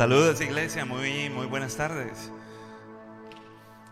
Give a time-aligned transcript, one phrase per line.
[0.00, 2.32] Saludos iglesia, muy, muy buenas tardes.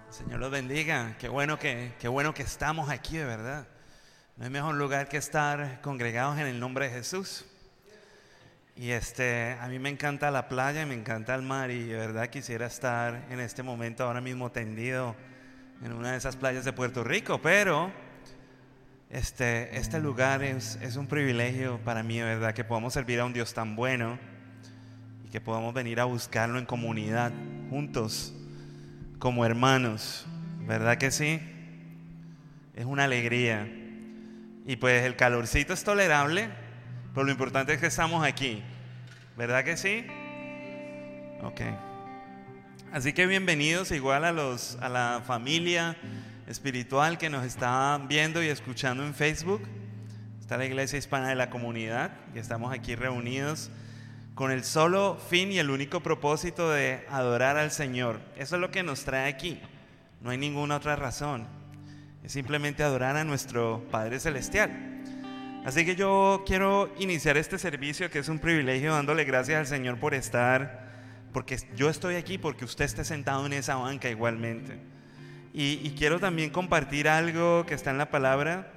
[0.08, 1.14] Señor los bendiga.
[1.18, 3.68] Qué bueno que, qué bueno que estamos aquí, de verdad.
[4.38, 7.44] No hay mejor lugar que estar congregados en el nombre de Jesús.
[8.74, 12.28] Y este, a mí me encanta la playa, me encanta el mar y de verdad
[12.28, 15.14] quisiera estar en este momento ahora mismo tendido
[15.84, 17.92] en una de esas playas de Puerto Rico, pero
[19.10, 23.26] este, este lugar es, es un privilegio para mí, de verdad, que podamos servir a
[23.26, 24.37] un Dios tan bueno
[25.30, 27.32] que podamos venir a buscarlo en comunidad,
[27.70, 28.34] juntos,
[29.18, 30.26] como hermanos.
[30.66, 31.40] ¿Verdad que sí?
[32.74, 33.68] Es una alegría.
[34.66, 36.48] Y pues el calorcito es tolerable,
[37.12, 38.62] pero lo importante es que estamos aquí.
[39.36, 40.06] ¿Verdad que sí?
[41.42, 41.60] Ok.
[42.92, 45.96] Así que bienvenidos igual a, los, a la familia
[46.46, 49.62] espiritual que nos está viendo y escuchando en Facebook.
[50.40, 53.70] Está la Iglesia Hispana de la Comunidad y estamos aquí reunidos
[54.38, 58.20] con el solo fin y el único propósito de adorar al Señor.
[58.36, 59.60] Eso es lo que nos trae aquí.
[60.20, 61.44] No hay ninguna otra razón.
[62.22, 64.70] Es simplemente adorar a nuestro Padre Celestial.
[65.64, 69.98] Así que yo quiero iniciar este servicio que es un privilegio dándole gracias al Señor
[69.98, 70.88] por estar,
[71.32, 74.78] porque yo estoy aquí, porque usted esté sentado en esa banca igualmente.
[75.52, 78.70] Y, y quiero también compartir algo que está en la palabra,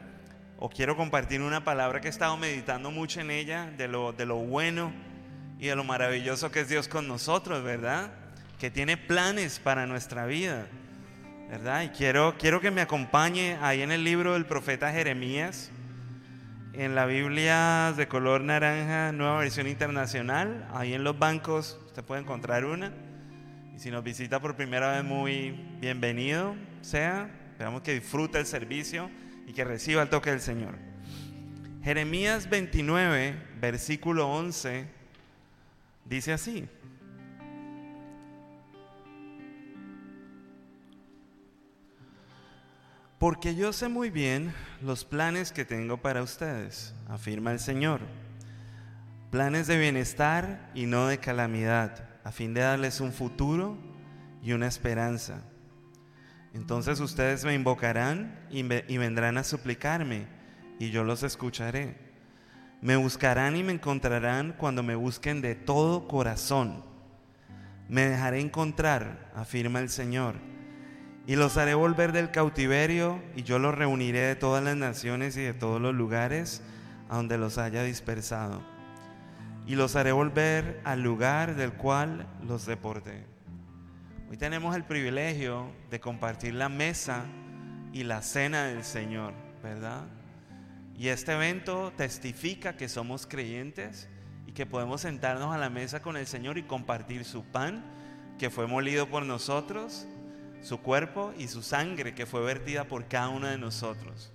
[0.57, 4.25] o quiero compartir una palabra que he estado meditando mucho en ella, de lo, de
[4.25, 5.10] lo bueno
[5.61, 8.11] y de lo maravilloso que es Dios con nosotros, ¿verdad?
[8.59, 10.65] Que tiene planes para nuestra vida,
[11.51, 11.83] ¿verdad?
[11.83, 15.69] Y quiero, quiero que me acompañe ahí en el libro del profeta Jeremías,
[16.73, 22.21] en la Biblia de color naranja, nueva versión internacional, ahí en los bancos usted puede
[22.21, 22.91] encontrar una.
[23.75, 27.29] Y si nos visita por primera vez, muy bienvenido sea.
[27.51, 29.11] Esperamos que disfrute el servicio
[29.45, 30.73] y que reciba el toque del Señor.
[31.83, 35.00] Jeremías 29, versículo 11
[36.05, 36.67] Dice así.
[43.21, 44.51] Porque yo sé muy bien
[44.81, 48.01] los planes que tengo para ustedes, afirma el Señor.
[49.29, 53.77] Planes de bienestar y no de calamidad, a fin de darles un futuro
[54.41, 55.43] y una esperanza.
[56.53, 60.27] Entonces ustedes me invocarán y, vendrán a suplicarme,
[60.79, 62.10] y yo los escucharé.
[62.81, 66.83] Me buscarán y me encontrarán cuando me busquen de todo corazón.
[67.87, 70.35] Me dejaré encontrar, afirma el Señor,
[71.27, 75.41] y los haré volver del cautiverio y yo los reuniré de todas las naciones y
[75.41, 76.63] de todos los lugares
[77.07, 78.63] a donde los haya dispersado.
[79.67, 83.25] Y los haré volver al lugar del cual los deporté.
[84.31, 87.25] Hoy tenemos el privilegio de compartir la mesa
[87.93, 90.05] y la cena del Señor, ¿verdad?
[91.01, 94.07] Y este evento testifica que somos creyentes
[94.45, 97.83] y que podemos sentarnos a la mesa con el Señor y compartir su pan
[98.37, 100.05] que fue molido por nosotros,
[100.61, 104.31] su cuerpo y su sangre que fue vertida por cada uno de nosotros.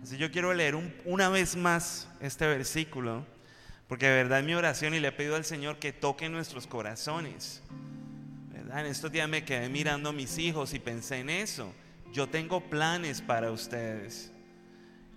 [0.00, 3.26] Así yo quiero leer una vez más este versículo,
[3.88, 7.64] porque de verdad es mi oración y le pido al Señor que toque nuestros corazones.
[8.54, 11.74] En estos días me quedé mirando a mis hijos y pensé en eso.
[12.12, 14.33] Yo tengo planes para ustedes.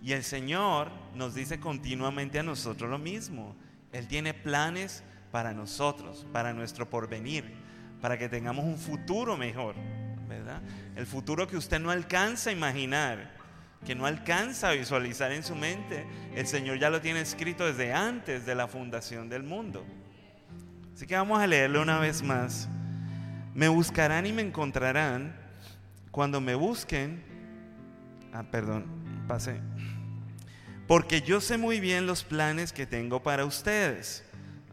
[0.02, 3.56] Y el Señor nos dice continuamente a nosotros lo mismo.
[3.92, 7.54] Él tiene planes para nosotros, para nuestro porvenir,
[8.02, 9.76] para que tengamos un futuro mejor,
[10.28, 10.62] ¿verdad?
[10.96, 13.36] El futuro que usted no alcanza a imaginar,
[13.86, 16.06] que no alcanza a visualizar en su mente,
[16.36, 19.86] el Señor ya lo tiene escrito desde antes de la fundación del mundo.
[20.94, 22.68] Así que vamos a leerlo una vez más.
[23.54, 25.36] Me buscarán y me encontrarán
[26.12, 27.24] cuando me busquen.
[28.34, 28.86] Ah, perdón,
[29.28, 29.62] pasé.
[30.88, 34.24] Porque yo sé muy bien los planes que tengo para ustedes,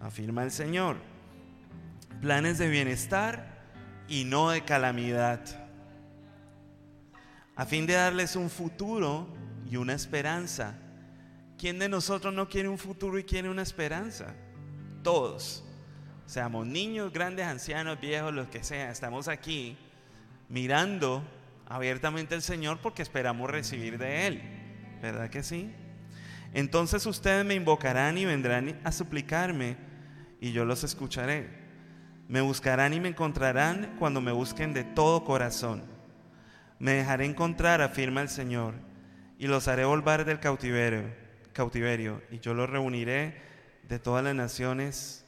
[0.01, 0.97] afirma el Señor.
[2.21, 3.67] Planes de bienestar
[4.07, 5.41] y no de calamidad.
[7.57, 9.27] A fin de darles un futuro
[9.69, 10.79] y una esperanza.
[11.59, 14.35] ¿Quién de nosotros no quiere un futuro y quiere una esperanza?
[15.03, 15.65] Todos.
[16.27, 18.91] Seamos niños, grandes, ancianos, viejos, los que sea.
[18.91, 19.77] Estamos aquí
[20.49, 21.25] mirando
[21.67, 24.43] abiertamente al Señor porque esperamos recibir de Él.
[25.03, 25.73] ¿Verdad que sí?
[26.55, 29.77] Entonces ustedes me invocarán y vendrán a suplicarme
[30.41, 31.49] y yo los escucharé.
[32.29, 35.83] Me buscarán y me encontrarán cuando me busquen de todo corazón.
[36.79, 38.75] Me dejaré encontrar, afirma el Señor,
[39.37, 41.13] y los haré volver del cautiverio,
[41.53, 43.43] cautiverio y yo los reuniré
[43.89, 45.25] de todas las naciones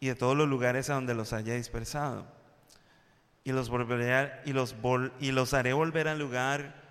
[0.00, 2.26] y de todos los lugares a donde los haya dispersado.
[3.42, 4.76] Y los, volveré y los,
[5.18, 6.87] y los haré volver al lugar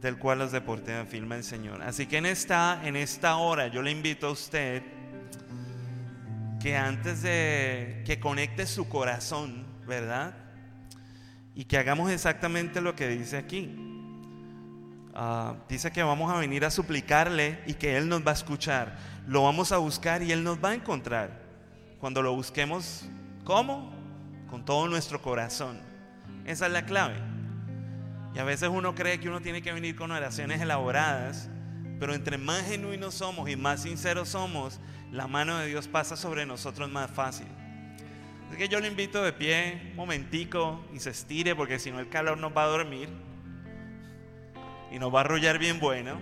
[0.00, 1.82] del cual los deporté, afirma el Señor.
[1.82, 4.82] Así que en esta, en esta hora yo le invito a usted
[6.60, 10.34] que antes de que conecte su corazón, ¿verdad?
[11.54, 13.74] Y que hagamos exactamente lo que dice aquí.
[15.14, 18.96] Ah, dice que vamos a venir a suplicarle y que Él nos va a escuchar.
[19.26, 21.42] Lo vamos a buscar y Él nos va a encontrar.
[21.98, 23.04] Cuando lo busquemos,
[23.44, 23.92] ¿cómo?
[24.48, 25.80] Con todo nuestro corazón.
[26.44, 27.37] Esa es la clave.
[28.38, 31.50] A veces uno cree que uno tiene que venir con oraciones elaboradas,
[31.98, 34.78] pero entre más genuinos somos y más sinceros somos,
[35.10, 37.48] la mano de Dios pasa sobre nosotros más fácil.
[38.46, 41.98] Así que yo le invito de pie, un momentico, y se estire, porque si no
[41.98, 43.08] el calor nos va a dormir
[44.92, 46.20] y nos va a arrullar bien bueno.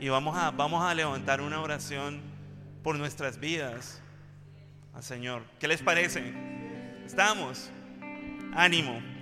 [0.00, 2.20] Y vamos a, vamos a levantar una oración
[2.82, 4.02] por nuestras vidas
[4.92, 5.44] al Señor.
[5.60, 6.34] ¿Qué les parece?
[7.06, 7.70] ¿Estamos?
[8.54, 9.15] Ánimo.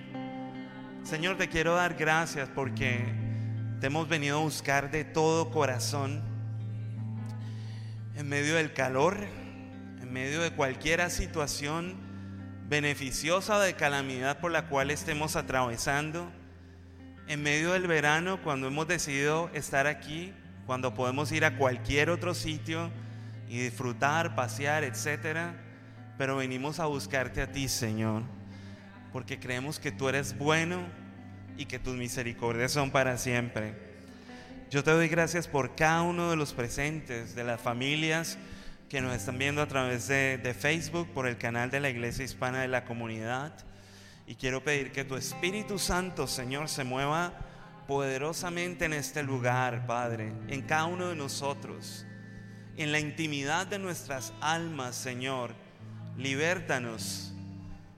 [1.05, 3.05] Señor, te quiero dar gracias porque
[3.79, 6.23] te hemos venido a buscar de todo corazón
[8.15, 9.15] en medio del calor,
[10.01, 11.93] en medio de cualquier situación
[12.67, 16.27] beneficiosa de calamidad por la cual estemos atravesando,
[17.27, 20.33] en medio del verano cuando hemos decidido estar aquí,
[20.65, 22.89] cuando podemos ir a cualquier otro sitio
[23.47, 25.53] y disfrutar, pasear, etcétera,
[26.17, 28.23] pero venimos a buscarte a ti, Señor,
[29.15, 30.81] porque creemos que tú eres bueno
[31.55, 33.73] y que tus misericordias son para siempre.
[34.69, 38.37] Yo te doy gracias por cada uno de los presentes, de las familias
[38.89, 42.59] que nos están viendo a través de, Facebook, por el canal de la Iglesia Hispana
[42.59, 43.53] de la Comunidad.
[44.27, 47.31] Y quiero pedir que tu Espíritu Santo, Señor, se mueva
[47.87, 52.05] poderosamente en este lugar, Padre, en cada uno de nosotros,
[52.75, 55.55] en la intimidad de nuestras almas, Señor.
[56.17, 57.31] Libértanos.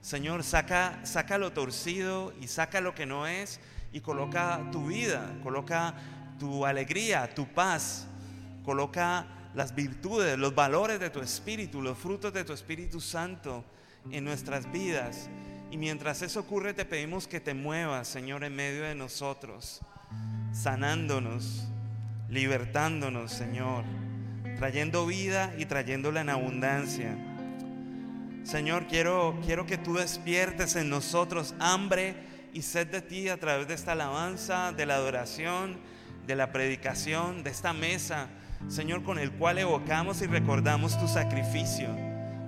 [0.00, 3.60] Señor, saca, saca lo torcido y saca lo que no es
[3.92, 5.94] y coloca tu vida, coloca
[6.38, 8.06] tu alegría, tu paz.
[8.64, 13.64] Coloca las virtudes, los valores de tu Espíritu, los frutos de tu Espíritu Santo
[14.10, 15.28] en nuestras vidas.
[15.70, 19.80] Y mientras eso ocurre, te pedimos que te muevas, Señor, en medio de nosotros,
[20.52, 21.64] sanándonos,
[22.28, 23.84] libertándonos, Señor,
[24.56, 27.16] trayendo vida y trayéndola en abundancia.
[28.44, 32.14] Señor, quiero, quiero que tú despiertes en nosotros hambre
[32.52, 35.78] y sed de ti a través de esta alabanza, de la adoración
[36.28, 38.28] de la predicación, de esta mesa,
[38.68, 41.88] Señor, con el cual evocamos y recordamos tu sacrificio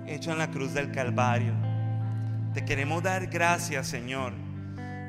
[0.05, 1.51] hecho en la cruz del Calvario.
[2.53, 4.33] Te queremos dar gracias, Señor.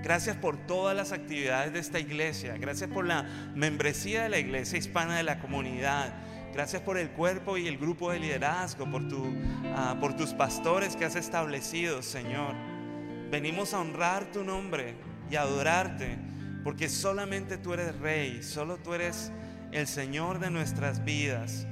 [0.03, 2.57] Gracias por todas las actividades de esta iglesia.
[2.57, 3.25] Gracias por la
[3.55, 6.15] membresía de la iglesia hispana de la comunidad.
[6.53, 10.97] Gracias por el cuerpo y el grupo de liderazgo, por, tu, uh, por tus pastores
[10.97, 12.55] que has establecido, Señor.
[13.31, 14.95] Venimos a honrar tu nombre
[15.31, 16.19] y a adorarte
[16.63, 19.33] porque solamente tú eres rey, solo tú eres
[19.73, 21.67] el Señor de nuestras vidas.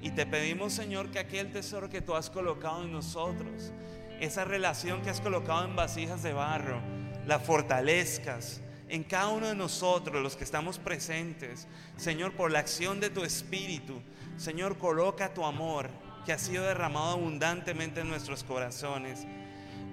[0.00, 3.72] Y te pedimos, Señor, que aquel tesoro que tú has colocado en nosotros,
[4.20, 6.82] esa relación que has colocado en vasijas de barro,
[7.24, 8.60] la fortalezcas
[8.94, 11.66] en cada uno de nosotros, los que estamos presentes.
[11.96, 14.00] Señor, por la acción de tu Espíritu,
[14.36, 15.90] Señor, coloca tu amor
[16.24, 19.26] que ha sido derramado abundantemente en nuestros corazones.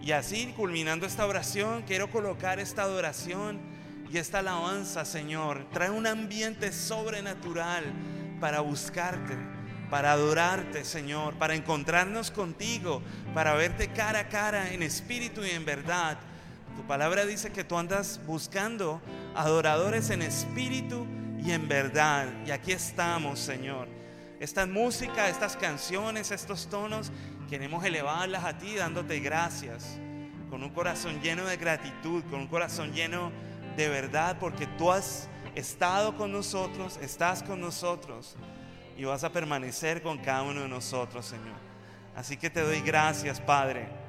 [0.03, 3.59] Y así, culminando esta oración, quiero colocar esta adoración
[4.11, 7.83] y esta alabanza, Señor, trae un ambiente sobrenatural
[8.39, 9.35] para buscarte,
[9.89, 13.01] para adorarte, Señor, para encontrarnos contigo,
[13.33, 16.19] para verte cara a cara en espíritu y en verdad.
[16.81, 18.99] Tu palabra dice que tú andas buscando
[19.35, 21.05] adoradores en espíritu
[21.37, 22.25] y en verdad.
[22.43, 23.87] Y aquí estamos, Señor.
[24.39, 27.11] Esta música, estas canciones, estos tonos,
[27.51, 29.99] queremos elevarlas a ti dándote gracias,
[30.49, 33.31] con un corazón lleno de gratitud, con un corazón lleno
[33.77, 38.35] de verdad porque tú has estado con nosotros, estás con nosotros
[38.97, 41.59] y vas a permanecer con cada uno de nosotros, Señor.
[42.15, 44.00] Así que te doy gracias, Padre.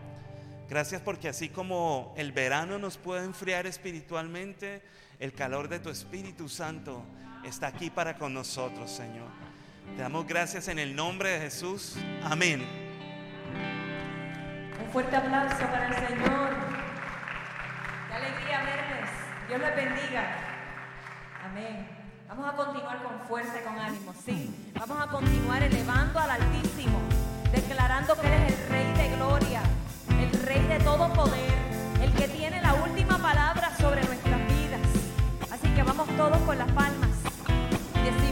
[0.72, 4.80] Gracias porque así como el verano nos puede enfriar espiritualmente,
[5.18, 7.04] el calor de tu Espíritu Santo
[7.44, 9.28] está aquí para con nosotros, Señor.
[9.94, 11.98] Te damos gracias en el nombre de Jesús.
[12.24, 12.66] Amén.
[14.82, 16.50] Un fuerte aplauso para el Señor.
[18.08, 19.10] Qué alegría verles.
[19.48, 20.36] Dios les bendiga.
[21.44, 21.86] Amén.
[22.28, 24.14] Vamos a continuar con fuerza y con ánimo.
[24.24, 24.72] Sí.
[24.72, 26.98] Vamos a continuar elevando al Altísimo,
[27.52, 29.62] declarando que eres el Rey de gloria,
[30.68, 31.52] De todo poder,
[32.02, 34.80] el que tiene la última palabra sobre nuestras vidas.
[35.50, 37.10] Así que vamos todos con las palmas
[38.02, 38.31] decimos,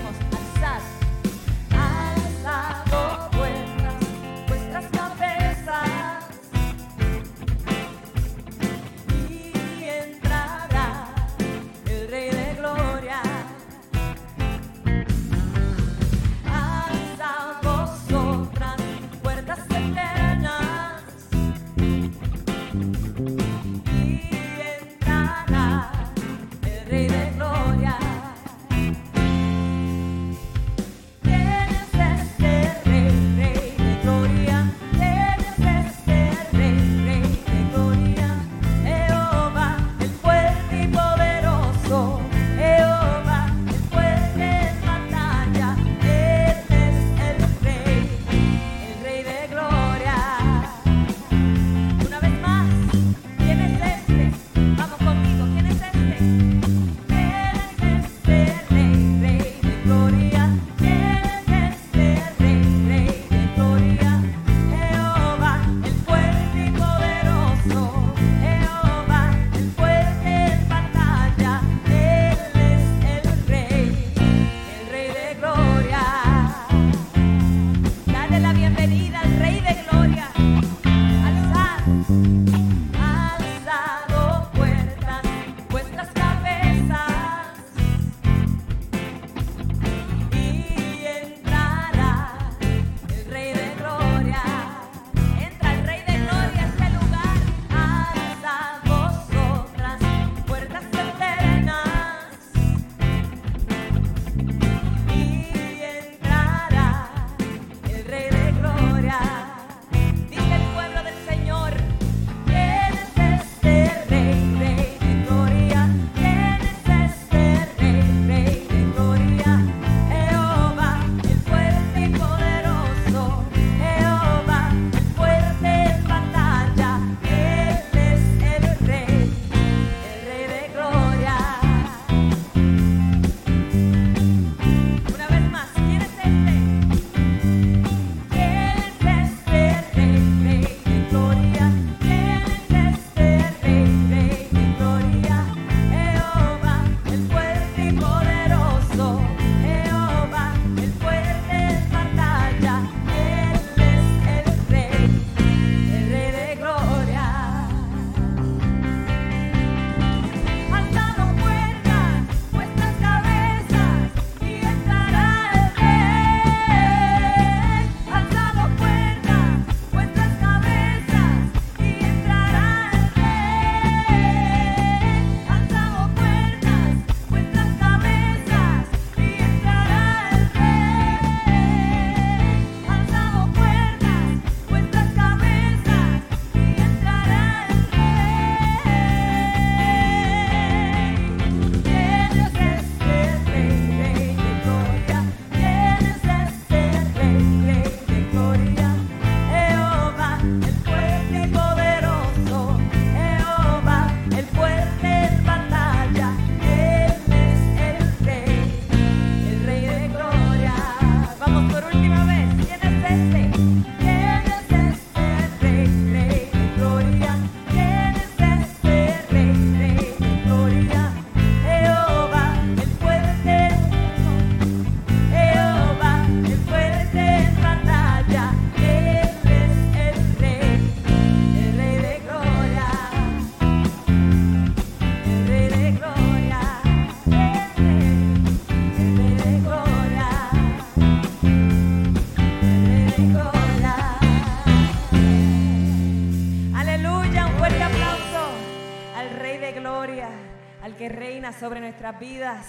[251.60, 252.66] sobre nuestras vidas.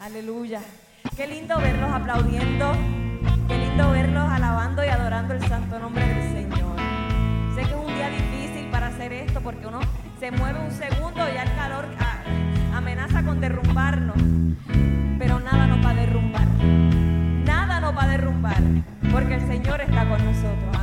[0.00, 0.60] Aleluya.
[1.16, 2.72] Qué lindo verlos aplaudiendo.
[3.46, 6.76] Qué lindo verlos alabando y adorando el santo nombre del Señor.
[7.54, 9.78] Sé que es un día difícil para hacer esto porque uno
[10.18, 14.16] se mueve un segundo y el calor ah, amenaza con derrumbarnos.
[15.20, 16.48] Pero nada nos va a derrumbar.
[17.46, 18.62] Nada nos va a derrumbar
[19.12, 20.77] porque el Señor está con nosotros.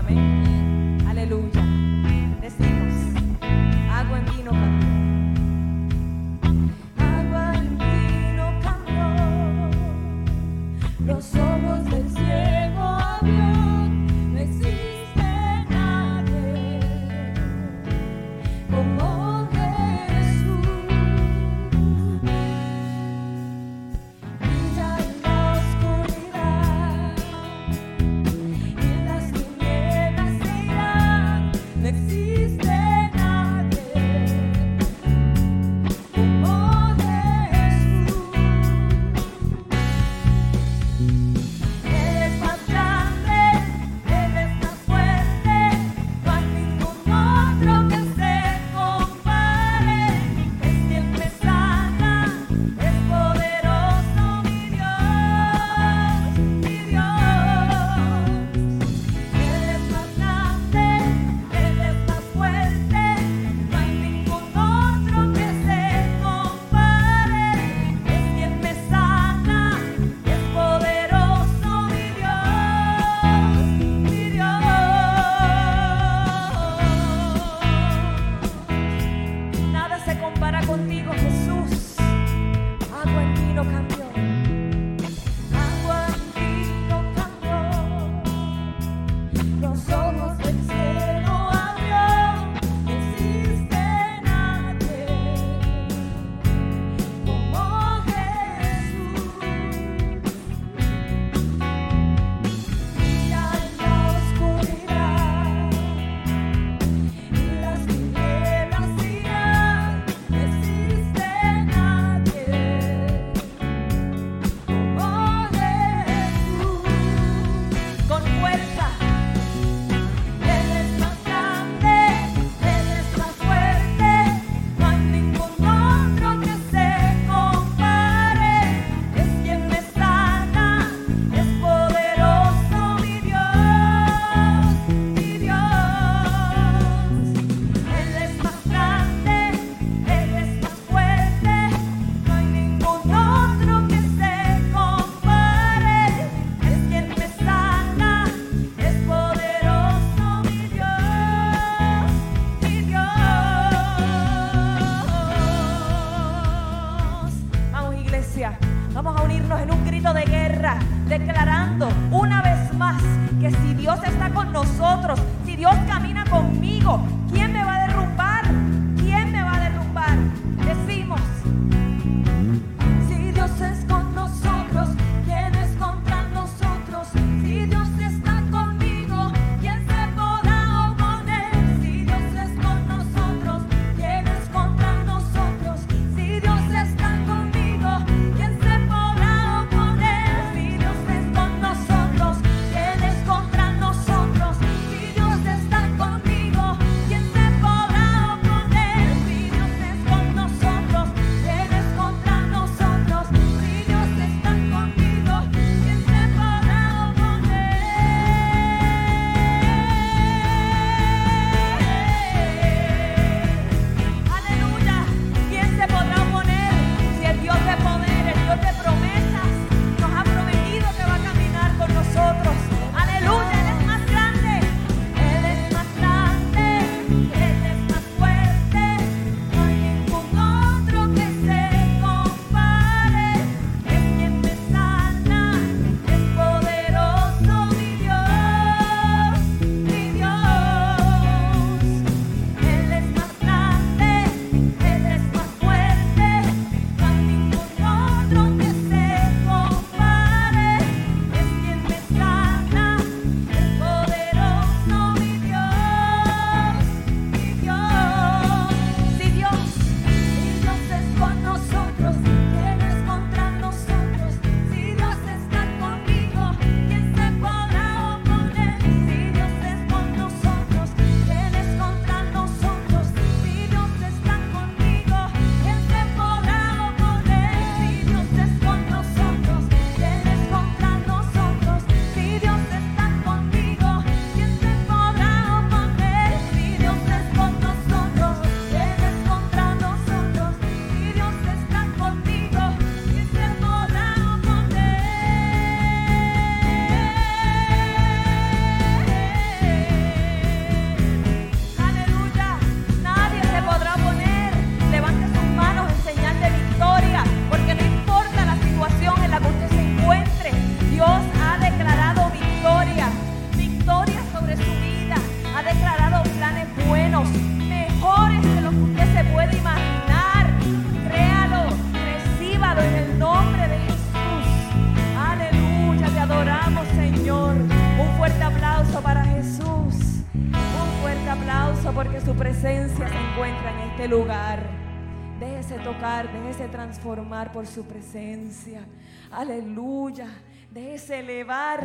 [336.95, 338.85] Transformar por su presencia.
[339.31, 340.27] Aleluya.
[340.71, 341.81] Déjese elevar,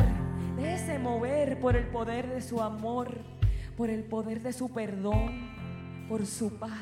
[0.56, 3.18] déjese mover por el poder de su amor,
[3.76, 5.50] por el poder de su perdón,
[6.08, 6.80] por su paz,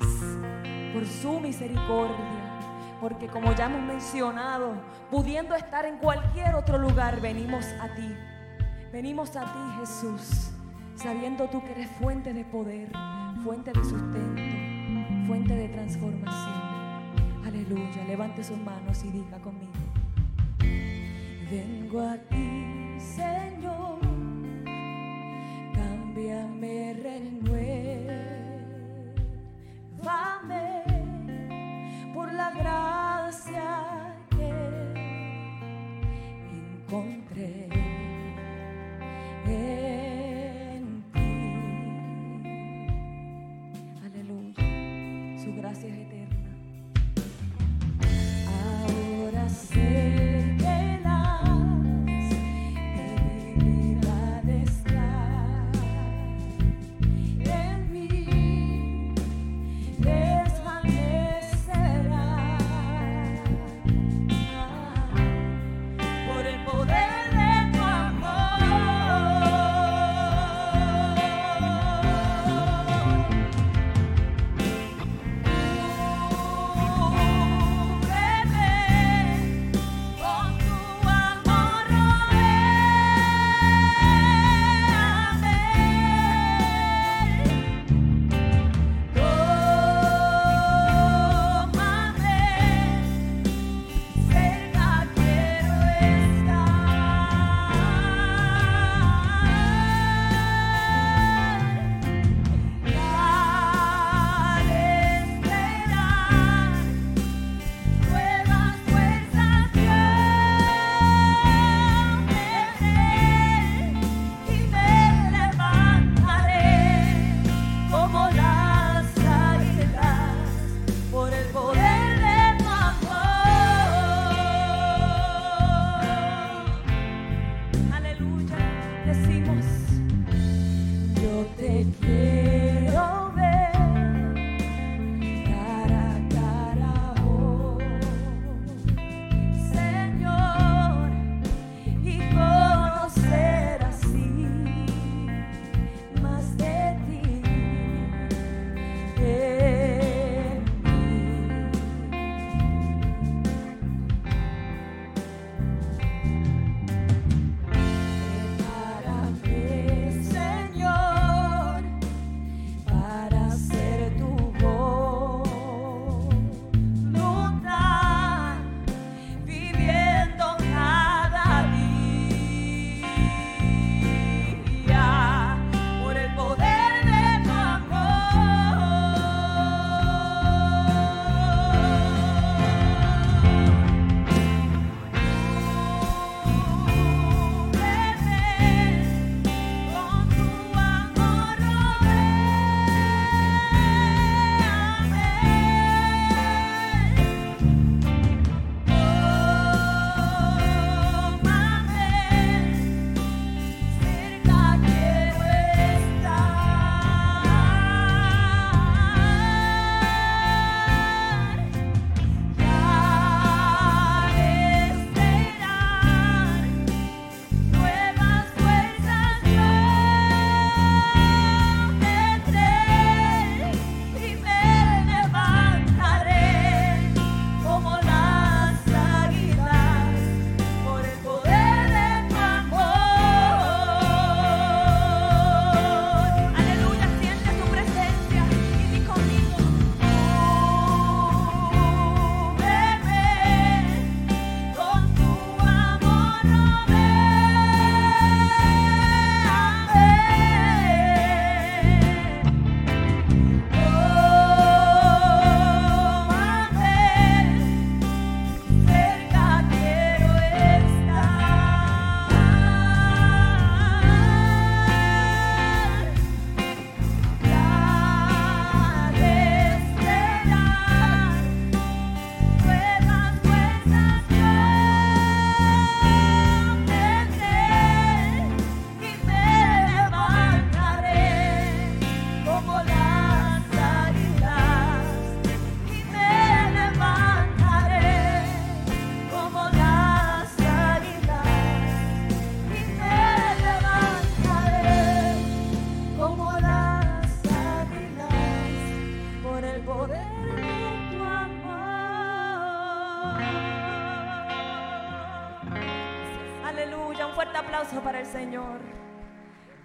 [0.93, 2.97] por su misericordia.
[3.01, 4.73] Porque como ya hemos mencionado,
[5.11, 8.14] pudiendo estar en cualquier otro lugar, venimos a ti.
[8.93, 10.51] Venimos a ti, Jesús,
[10.97, 12.91] sabiendo tú que eres fuente de poder,
[13.45, 16.78] fuente de sustento, fuente de transformación.
[17.48, 18.04] Aleluya.
[18.06, 19.72] Levante sus manos y diga conmigo.
[21.50, 24.00] Vengo a ti, Señor.
[25.72, 28.42] Cámbiame, renuévame
[32.12, 34.50] por la gracia que
[36.87, 37.78] encontré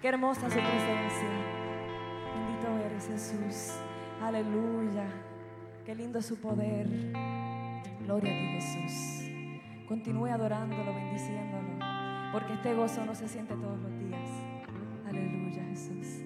[0.04, 1.30] Qué hermosa su presencia.
[2.34, 3.72] Bendito eres Jesús.
[4.22, 5.06] Aleluya.
[5.86, 6.86] Qué lindo su poder.
[8.00, 9.30] Gloria a ti Jesús.
[9.88, 11.78] Continúe adorándolo, bendiciéndolo.
[12.32, 14.28] Porque este gozo no se siente todos los días.
[15.08, 16.20] Aleluya Jesús.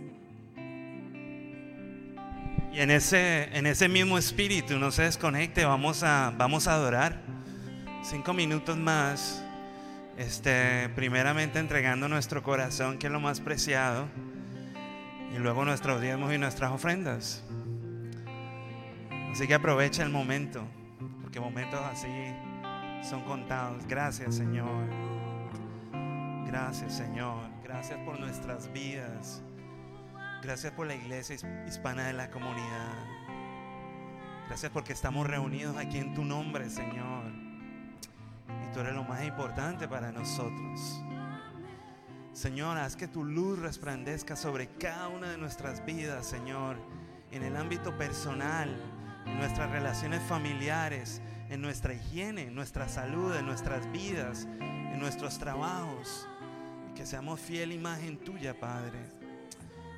[2.73, 7.23] Y en ese, en ese mismo espíritu, no se desconecte, vamos a, vamos a adorar.
[8.03, 9.41] Cinco minutos más,
[10.19, 14.09] este, primeramente entregando nuestro corazón, que es lo más preciado,
[15.33, 17.45] y luego nuestros diezmos y nuestras ofrendas.
[19.31, 20.67] Así que aprovecha el momento,
[21.23, 22.09] porque momentos así
[23.09, 23.87] son contados.
[23.87, 24.89] Gracias Señor.
[26.47, 27.49] Gracias Señor.
[27.63, 29.43] Gracias por nuestras vidas.
[30.43, 32.95] Gracias por la iglesia hispana de la comunidad.
[34.49, 37.48] Gracias porque estamos reunidos aquí en tu nombre, Señor.
[38.73, 41.03] Tú eres lo más importante para nosotros.
[42.33, 46.77] Señor, haz que tu luz resplandezca sobre cada una de nuestras vidas, Señor,
[47.33, 48.69] en el ámbito personal,
[49.27, 55.39] en nuestras relaciones familiares, en nuestra higiene, en nuestra salud, en nuestras vidas, en nuestros
[55.39, 56.29] trabajos.
[56.91, 58.99] Y que seamos fiel imagen tuya, Padre.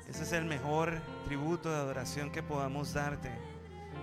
[0.07, 3.29] Ese es el mejor tributo de adoración que podamos darte.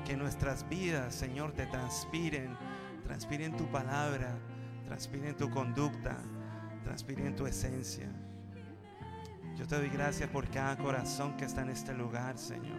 [0.07, 2.57] Que nuestras vidas, Señor, te transpiren,
[3.05, 4.39] transpiren tu palabra,
[4.89, 6.17] transpiren tu conducta,
[6.83, 8.09] transpiren tu esencia.
[9.55, 12.79] Yo te doy gracias por cada corazón que está en este lugar, Señor.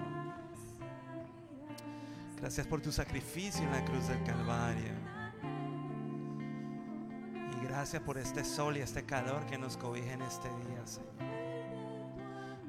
[2.37, 4.91] Gracias por tu sacrificio en la cruz del Calvario.
[7.55, 11.09] Y gracias por este sol y este calor que nos cobija en este día, Señor.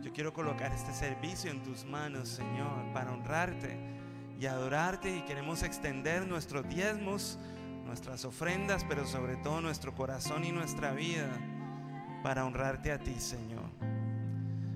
[0.03, 3.79] Yo quiero colocar este servicio en tus manos, Señor, para honrarte
[4.38, 7.38] y adorarte y queremos extender nuestros diezmos,
[7.90, 11.29] nuestras ofrendas, pero sobre todo nuestro corazón y nuestra vida
[12.22, 13.68] para honrarte a ti, Señor.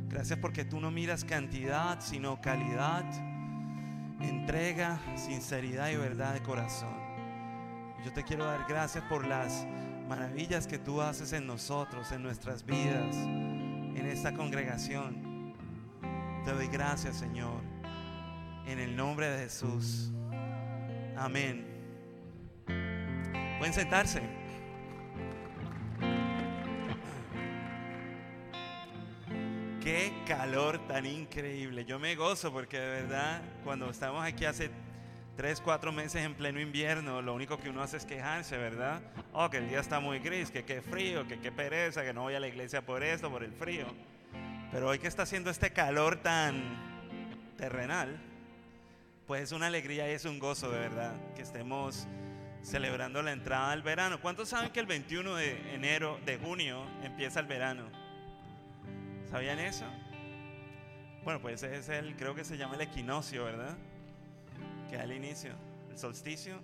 [0.09, 3.05] Gracias porque tú no miras cantidad, sino calidad,
[4.21, 6.93] entrega, sinceridad y verdad de corazón.
[8.05, 9.65] Yo te quiero dar gracias por las
[10.09, 15.55] maravillas que tú haces en nosotros, en nuestras vidas en esta congregación.
[16.45, 17.61] Te doy gracias, Señor,
[18.67, 20.11] en el nombre de Jesús.
[21.17, 21.74] Amén.
[23.65, 24.21] Pueden sentarse.
[29.81, 31.87] Qué calor tan increíble.
[31.87, 34.71] Yo me gozo porque de verdad, cuando estamos aquí hace
[35.35, 39.01] tres, cuatro meses en pleno invierno, lo único que uno hace es quejarse, ¿verdad?
[39.33, 42.21] Oh, que el día está muy gris, que qué frío, que qué pereza, que no
[42.21, 43.87] voy a la iglesia por esto, por el frío.
[44.73, 48.21] Pero hoy que está haciendo este calor tan terrenal,
[49.27, 52.07] pues es una alegría y es un gozo de verdad que estemos
[52.65, 54.21] celebrando la entrada al verano.
[54.21, 57.85] ¿Cuántos saben que el 21 de enero, de junio, empieza el verano?
[59.31, 59.85] ¿Sabían eso?
[61.23, 63.77] Bueno, pues es el, creo que se llama el equinoccio, ¿verdad?
[64.89, 65.53] que al inicio,
[65.91, 66.63] el solsticio,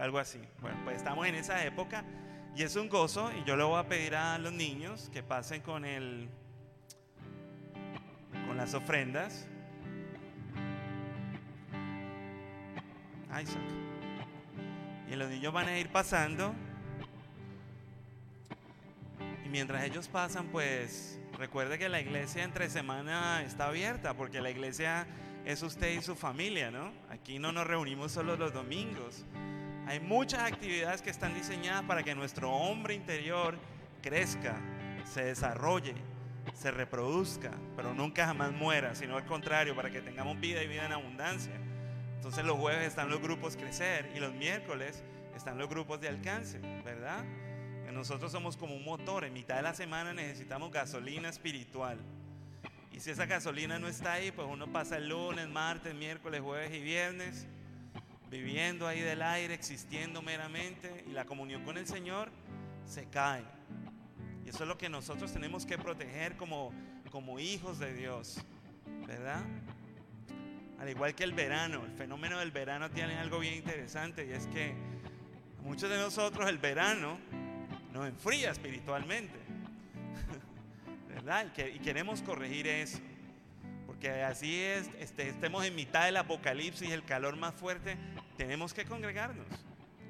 [0.00, 0.40] algo así.
[0.60, 2.04] Bueno, pues estamos en esa época
[2.54, 5.60] y es un gozo y yo le voy a pedir a los niños que pasen
[5.60, 6.28] con el
[8.46, 9.46] con las ofrendas.
[13.28, 13.85] Isaac.
[15.10, 16.54] Y los niños van a ir pasando.
[19.44, 24.50] Y mientras ellos pasan, pues recuerde que la iglesia entre semana está abierta porque la
[24.50, 25.06] iglesia
[25.44, 26.92] es usted y su familia, ¿no?
[27.08, 29.24] Aquí no nos reunimos solo los domingos.
[29.86, 33.56] Hay muchas actividades que están diseñadas para que nuestro hombre interior
[34.02, 34.56] crezca,
[35.04, 35.94] se desarrolle,
[36.52, 40.86] se reproduzca, pero nunca jamás muera, sino al contrario, para que tengamos vida y vida
[40.86, 41.52] en abundancia.
[42.26, 45.00] Entonces los jueves están los grupos crecer y los miércoles
[45.36, 47.24] están los grupos de alcance, ¿verdad?
[47.92, 51.98] nosotros somos como un motor, en mitad de la semana necesitamos gasolina espiritual.
[52.90, 56.74] Y si esa gasolina no está ahí, pues uno pasa el lunes, martes, miércoles, jueves
[56.74, 57.46] y viernes
[58.28, 62.32] viviendo ahí del aire, existiendo meramente, y la comunión con el Señor
[62.86, 63.44] se cae.
[64.44, 66.72] Y eso es lo que nosotros tenemos que proteger como,
[67.12, 68.44] como hijos de Dios,
[69.06, 69.44] ¿verdad?
[70.78, 74.46] Al igual que el verano, el fenómeno del verano tiene algo bien interesante y es
[74.48, 74.74] que
[75.62, 77.18] muchos de nosotros el verano
[77.92, 79.34] nos enfría espiritualmente.
[81.74, 83.00] Y, queremos corregir eso.
[83.84, 87.96] Porque así es, este, estemos en mitad del apocalipsis, el calor más fuerte,
[88.36, 89.46] tenemos que congregarnos.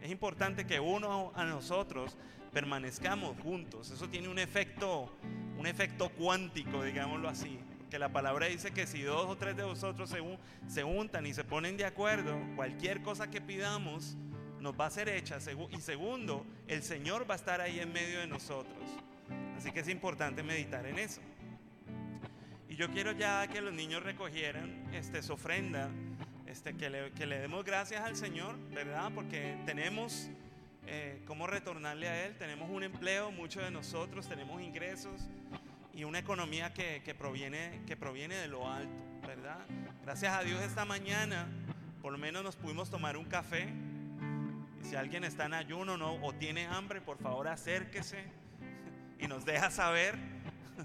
[0.03, 2.19] Es importante que uno a nosotros
[2.53, 3.91] permanezcamos juntos.
[3.91, 5.11] Eso tiene un efecto,
[5.57, 7.59] un efecto cuántico, digámoslo así.
[7.91, 10.19] Que la palabra dice que si dos o tres de vosotros se,
[10.67, 14.17] se juntan y se ponen de acuerdo, cualquier cosa que pidamos,
[14.61, 15.39] nos va a ser hecha.
[15.71, 18.83] Y segundo, el Señor va a estar ahí en medio de nosotros.
[19.57, 21.21] Así que es importante meditar en eso.
[22.69, 25.89] Y yo quiero ya que los niños recogieran este, su ofrenda,
[26.47, 29.13] este, que, le, que le demos gracias al Señor, ¿verdad?
[29.15, 30.29] Porque tenemos
[30.87, 35.29] eh, cómo retornarle a Él, tenemos un empleo, muchos de nosotros tenemos ingresos
[35.97, 39.67] y una economía que, que, proviene, que proviene de lo alto, ¿verdad?
[40.05, 41.49] Gracias a Dios esta mañana
[42.07, 43.67] por lo menos nos pudimos tomar un café.
[44.81, 46.15] Y si alguien está en ayuno ¿no?
[46.25, 48.25] o tiene hambre, por favor acérquese
[49.19, 50.15] y nos deja saber.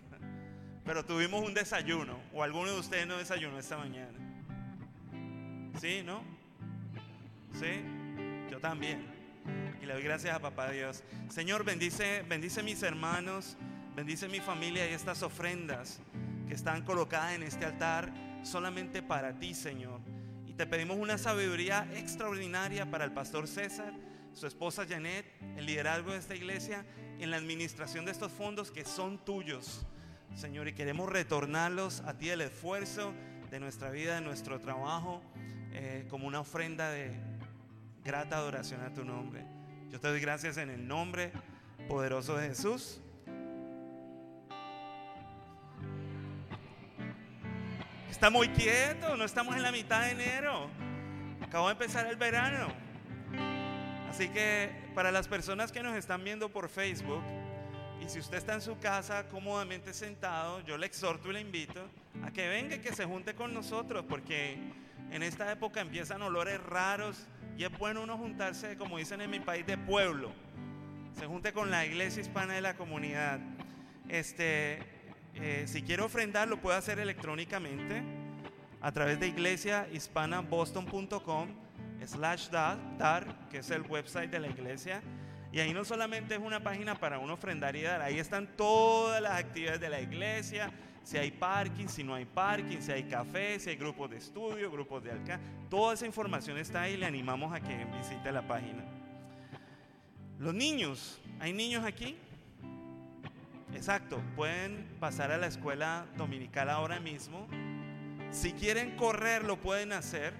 [0.83, 4.17] Pero tuvimos un desayuno, o alguno de ustedes no desayunó esta mañana.
[5.79, 6.01] ¿Sí?
[6.03, 6.23] ¿No?
[7.53, 7.83] ¿Sí?
[8.49, 9.05] Yo también.
[9.79, 11.03] Y le doy gracias a papá Dios.
[11.29, 13.57] Señor, bendice, bendice mis hermanos,
[13.95, 15.99] bendice mi familia y estas ofrendas
[16.47, 18.11] que están colocadas en este altar
[18.43, 20.01] solamente para ti, Señor.
[20.45, 23.93] Y te pedimos una sabiduría extraordinaria para el pastor César,
[24.33, 25.25] su esposa Janet,
[25.57, 26.85] el liderazgo de esta iglesia,
[27.19, 29.85] en la administración de estos fondos que son tuyos,
[30.35, 30.67] Señor.
[30.67, 33.13] Y queremos retornarlos a ti el esfuerzo
[33.49, 35.21] de nuestra vida, de nuestro trabajo,
[35.73, 37.11] eh, como una ofrenda de
[38.03, 39.45] grata adoración a tu nombre.
[39.89, 41.31] Yo te doy gracias en el nombre
[41.87, 43.01] poderoso de Jesús.
[48.11, 50.69] Está muy quieto, no estamos en la mitad de enero.
[51.41, 52.67] Acabo de empezar el verano.
[54.09, 57.23] Así que para las personas que nos están viendo por Facebook,
[58.01, 61.87] y si usted está en su casa cómodamente sentado, yo le exhorto y le invito
[62.21, 64.57] a que venga y que se junte con nosotros, porque
[65.09, 67.25] en esta época empiezan olores raros
[67.57, 70.31] y es bueno uno juntarse, como dicen en mi país, de pueblo.
[71.17, 73.39] Se junte con la iglesia hispana de la comunidad.
[74.09, 75.00] Este,
[75.35, 78.03] eh, si quiere ofrendar, lo puede hacer electrónicamente
[78.81, 81.49] a través de iglesiahispanaboston.com
[82.05, 85.01] slash dar, que es el website de la iglesia.
[85.51, 89.21] Y ahí no solamente es una página para uno ofrendar y dar, ahí están todas
[89.21, 90.71] las actividades de la iglesia,
[91.03, 94.71] si hay parking, si no hay parking, si hay café, si hay grupos de estudio,
[94.71, 98.83] grupos de alcance, toda esa información está ahí le animamos a que visite la página.
[100.39, 102.17] Los niños, ¿hay niños aquí?
[103.73, 107.47] Exacto, pueden pasar a la escuela dominical ahora mismo.
[108.31, 110.33] Si quieren correr, lo pueden hacer.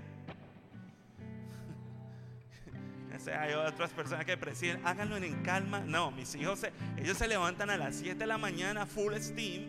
[3.39, 5.79] Hay otras personas que presiden, háganlo en calma.
[5.79, 6.65] No, mis hijos,
[6.97, 9.65] ellos se levantan a las 7 de la mañana, full steam,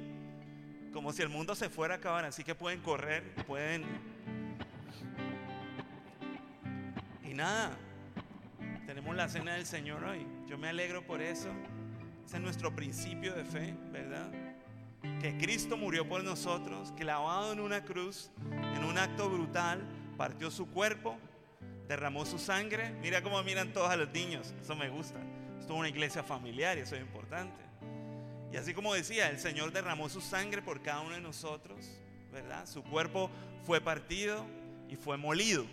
[0.93, 2.25] como si el mundo se fuera a acabar.
[2.25, 3.85] Así que pueden correr, pueden.
[7.25, 7.71] Y nada,
[8.87, 10.27] tenemos la cena del Señor hoy.
[10.47, 11.49] Yo me alegro por eso.
[12.33, 14.30] Es nuestro principio de fe, ¿verdad?
[15.20, 19.83] Que Cristo murió por nosotros, que lavado en una cruz, en un acto brutal,
[20.16, 21.18] partió su cuerpo,
[21.89, 22.93] derramó su sangre.
[23.03, 25.20] Mira cómo miran todos a los niños, eso me gusta.
[25.61, 27.61] Esto es una iglesia familiar y eso es importante.
[28.51, 32.01] Y así como decía, el Señor derramó su sangre por cada uno de nosotros,
[32.33, 32.66] ¿verdad?
[32.66, 33.30] Su cuerpo
[33.66, 34.47] fue partido
[34.89, 35.66] y fue molido.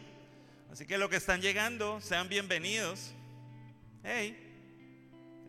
[0.73, 3.13] Así que los que están llegando, sean bienvenidos.
[4.03, 4.35] Hey,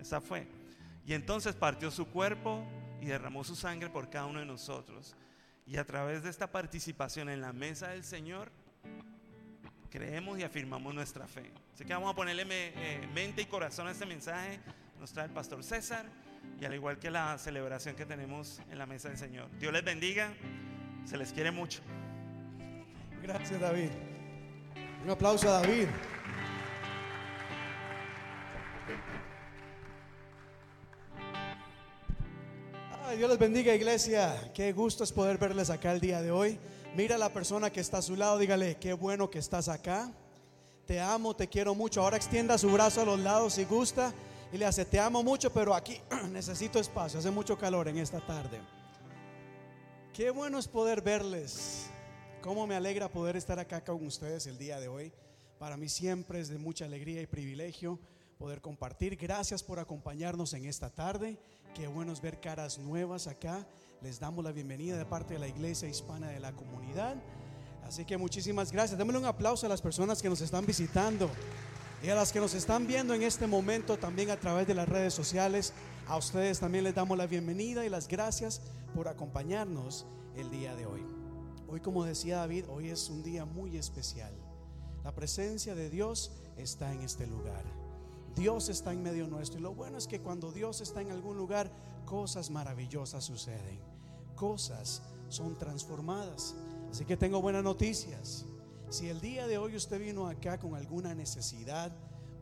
[0.00, 0.59] esa fue.
[1.06, 2.64] Y entonces partió su cuerpo
[3.00, 5.16] y derramó su sangre por cada uno de nosotros.
[5.66, 8.50] Y a través de esta participación en la mesa del Señor,
[9.90, 11.50] creemos y afirmamos nuestra fe.
[11.74, 14.60] Así que vamos a ponerle eh, mente y corazón a este mensaje.
[14.98, 16.06] Nos trae el pastor César
[16.60, 19.48] y al igual que la celebración que tenemos en la mesa del Señor.
[19.58, 20.32] Dios les bendiga.
[21.04, 21.80] Se les quiere mucho.
[23.22, 23.90] Gracias David.
[25.04, 25.88] Un aplauso a David.
[33.16, 34.52] Dios les bendiga iglesia.
[34.54, 36.58] Qué gusto es poder verles acá el día de hoy.
[36.94, 40.12] Mira a la persona que está a su lado, dígale, qué bueno que estás acá.
[40.86, 42.02] Te amo, te quiero mucho.
[42.02, 44.14] Ahora extienda su brazo a los lados si gusta
[44.52, 46.00] y le hace, te amo mucho, pero aquí
[46.30, 47.18] necesito espacio.
[47.18, 48.60] Hace mucho calor en esta tarde.
[50.12, 51.86] Qué bueno es poder verles.
[52.42, 55.12] Cómo me alegra poder estar acá con ustedes el día de hoy.
[55.58, 57.98] Para mí siempre es de mucha alegría y privilegio
[58.38, 59.16] poder compartir.
[59.16, 61.38] Gracias por acompañarnos en esta tarde.
[61.74, 63.64] Qué bueno ver caras nuevas acá.
[64.02, 67.14] Les damos la bienvenida de parte de la Iglesia Hispana de la Comunidad.
[67.84, 68.98] Así que muchísimas gracias.
[68.98, 71.30] Démosle un aplauso a las personas que nos están visitando
[72.02, 74.88] y a las que nos están viendo en este momento también a través de las
[74.88, 75.72] redes sociales.
[76.08, 78.60] A ustedes también les damos la bienvenida y las gracias
[78.94, 80.06] por acompañarnos
[80.36, 81.06] el día de hoy.
[81.68, 84.32] Hoy, como decía David, hoy es un día muy especial.
[85.04, 87.79] La presencia de Dios está en este lugar.
[88.36, 89.58] Dios está en medio nuestro.
[89.58, 91.70] Y lo bueno es que cuando Dios está en algún lugar,
[92.04, 93.80] cosas maravillosas suceden.
[94.34, 96.54] Cosas son transformadas.
[96.90, 98.46] Así que tengo buenas noticias.
[98.88, 101.92] Si el día de hoy usted vino acá con alguna necesidad,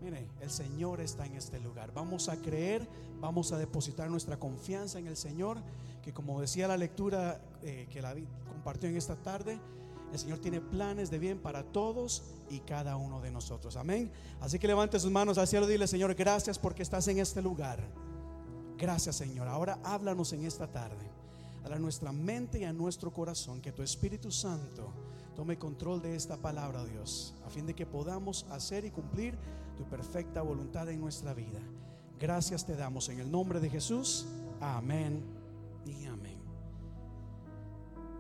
[0.01, 1.93] Mire, el Señor está en este lugar.
[1.93, 2.89] Vamos a creer,
[3.21, 5.59] vamos a depositar nuestra confianza en el Señor,
[6.03, 8.15] que como decía la lectura eh, que la
[8.49, 9.59] compartió en esta tarde,
[10.13, 13.77] el Señor tiene planes de bien para todos y cada uno de nosotros.
[13.77, 14.11] Amén.
[14.41, 17.43] Así que levante sus manos al cielo y dile, Señor, gracias porque estás en este
[17.43, 17.81] lugar.
[18.79, 19.49] Gracias, Señor.
[19.49, 21.19] Ahora háblanos en esta tarde.
[21.65, 24.91] A nuestra mente y a nuestro corazón, que tu Espíritu Santo
[25.37, 29.37] tome control de esta palabra, Dios, a fin de que podamos hacer y cumplir
[29.77, 31.61] tu perfecta voluntad en nuestra vida.
[32.19, 34.27] Gracias te damos en el nombre de Jesús.
[34.61, 35.38] Amén.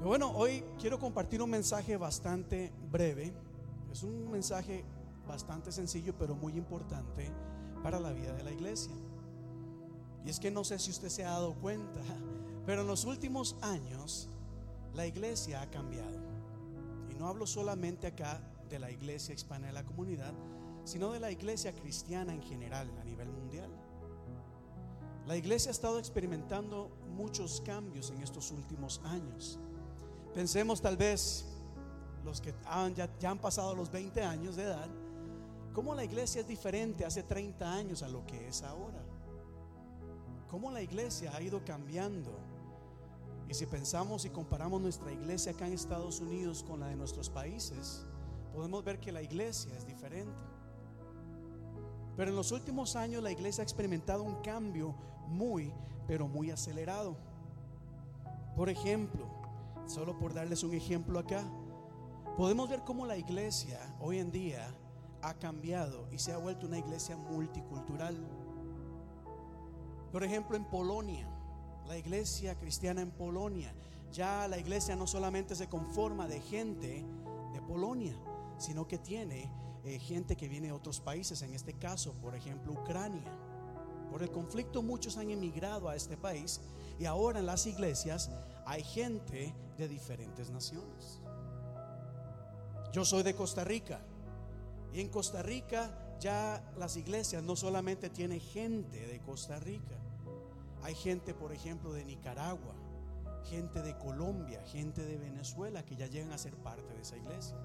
[0.02, 3.32] Bueno, hoy quiero compartir un mensaje bastante breve.
[3.90, 4.84] Es un mensaje
[5.26, 7.32] bastante sencillo, pero muy importante
[7.82, 8.92] para la vida de la iglesia.
[10.24, 12.00] Y es que no sé si usted se ha dado cuenta,
[12.66, 14.28] pero en los últimos años
[14.94, 16.18] la iglesia ha cambiado.
[17.10, 18.40] Y no hablo solamente acá
[18.70, 20.32] de la iglesia hispana de la comunidad,
[20.84, 23.70] sino de la iglesia cristiana en general a nivel mundial.
[25.26, 29.58] La iglesia ha estado experimentando muchos cambios en estos últimos años.
[30.38, 31.44] Pensemos tal vez
[32.24, 32.54] los que
[32.94, 34.88] ya, ya, han pasado los 20 años de edad,
[35.72, 39.02] cómo la iglesia es diferente hace 30 años a lo que es ahora.
[40.48, 42.30] Cómo la iglesia ha ido cambiando.
[43.48, 47.28] Y si pensamos y comparamos nuestra iglesia acá en Estados Unidos con la de nuestros
[47.28, 48.06] países,
[48.54, 50.40] podemos ver que la iglesia es diferente.
[52.16, 54.94] Pero en los últimos años la iglesia ha experimentado un cambio
[55.26, 55.72] muy,
[56.06, 57.16] pero muy acelerado.
[58.54, 59.27] Por ejemplo,
[59.88, 61.42] solo por darles un ejemplo acá,
[62.36, 64.68] podemos ver cómo la iglesia hoy en día
[65.22, 68.16] ha cambiado y se ha vuelto una iglesia multicultural.
[70.12, 71.28] Por ejemplo, en Polonia,
[71.86, 73.72] la iglesia cristiana en Polonia,
[74.12, 77.04] ya la iglesia no solamente se conforma de gente
[77.52, 78.14] de Polonia,
[78.58, 79.50] sino que tiene
[79.84, 83.32] eh, gente que viene de otros países, en este caso, por ejemplo, Ucrania.
[84.10, 86.60] Por el conflicto muchos han emigrado a este país
[86.98, 88.30] y ahora en las iglesias
[88.68, 91.20] hay gente de diferentes naciones.
[92.92, 93.98] Yo soy de Costa Rica
[94.92, 95.90] y en Costa Rica
[96.20, 99.96] ya las iglesias no solamente tienen gente de Costa Rica,
[100.82, 102.74] hay gente, por ejemplo, de Nicaragua,
[103.44, 107.56] gente de Colombia, gente de Venezuela que ya llegan a ser parte de esa iglesia.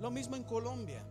[0.00, 1.04] Lo mismo en Colombia.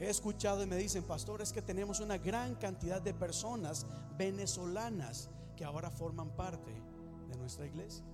[0.00, 3.86] He escuchado y me dicen, pastor, es que tenemos una gran cantidad de personas
[4.18, 6.72] venezolanas que ahora forman parte
[7.28, 8.04] de nuestra iglesia.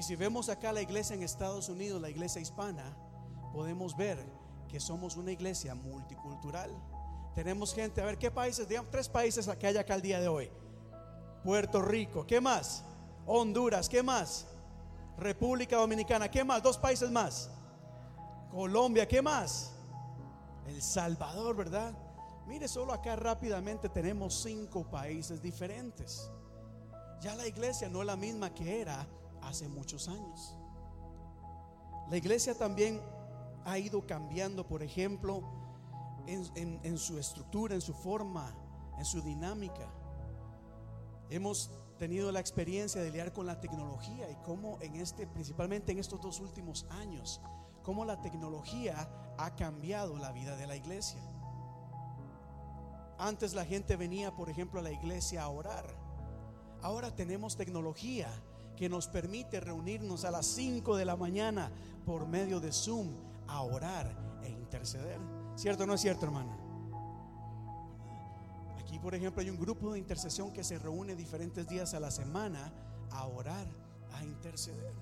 [0.00, 2.96] Y si vemos acá la iglesia en Estados Unidos, la iglesia hispana,
[3.52, 4.16] podemos ver
[4.66, 6.70] que somos una iglesia multicultural.
[7.34, 8.66] Tenemos gente, a ver, ¿qué países?
[8.66, 10.50] Digamos, tres países que hay acá el día de hoy.
[11.44, 12.82] Puerto Rico, ¿qué más?
[13.26, 14.46] Honduras, ¿qué más?
[15.18, 16.62] República Dominicana, ¿qué más?
[16.62, 17.50] Dos países más.
[18.50, 19.72] Colombia, ¿qué más?
[20.66, 21.92] El Salvador, ¿verdad?
[22.46, 26.30] Mire, solo acá rápidamente tenemos cinco países diferentes.
[27.20, 29.06] Ya la iglesia no es la misma que era
[29.42, 30.56] hace muchos años.
[32.10, 33.00] La iglesia también
[33.64, 35.42] ha ido cambiando, por ejemplo,
[36.26, 38.54] en, su estructura, en su forma,
[38.98, 39.88] en su dinámica.
[41.28, 45.98] Hemos tenido la experiencia de lidiar con la tecnología y cómo en este, principalmente en
[45.98, 47.40] estos dos últimos años,
[47.82, 51.20] cómo la tecnología ha cambiado la vida de la iglesia.
[53.18, 55.84] Antes la gente venía, por ejemplo, a la iglesia a orar.
[56.82, 58.28] Ahora tenemos tecnología
[58.80, 61.70] que nos permite reunirnos a las 5 de la mañana
[62.06, 63.08] por medio de Zoom
[63.46, 64.10] a orar
[64.42, 65.18] e interceder.
[65.54, 66.56] ¿Cierto o no es cierto, hermana?
[68.78, 72.10] Aquí, por ejemplo, hay un grupo de intercesión que se reúne diferentes días a la
[72.10, 72.72] semana
[73.10, 73.66] a orar,
[74.14, 74.94] a interceder.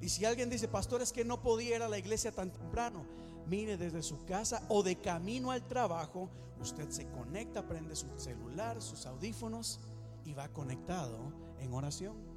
[0.00, 3.04] Y si alguien dice, pastor, es que no podía ir a la iglesia tan temprano,
[3.46, 6.28] mire desde su casa o de camino al trabajo,
[6.60, 9.78] usted se conecta, prende su celular, sus audífonos
[10.24, 12.31] y va conectado en oración.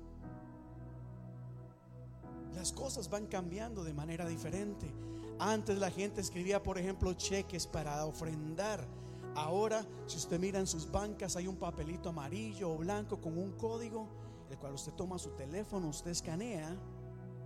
[2.56, 4.92] Las cosas van cambiando de manera diferente.
[5.40, 8.88] Antes la gente escribía, por ejemplo, cheques para ofrendar.
[9.36, 13.52] Ahora, si usted mira en sus bancas, hay un papelito amarillo o blanco con un
[13.52, 14.08] código,
[14.50, 16.74] el cual usted toma su teléfono, usted escanea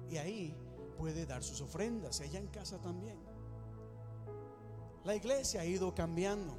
[0.08, 0.56] y ahí
[1.00, 3.18] puede dar sus ofrendas, ella en casa también.
[5.04, 6.56] La iglesia ha ido cambiando,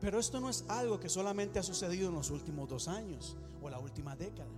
[0.00, 3.70] pero esto no es algo que solamente ha sucedido en los últimos dos años o
[3.70, 4.50] la última década.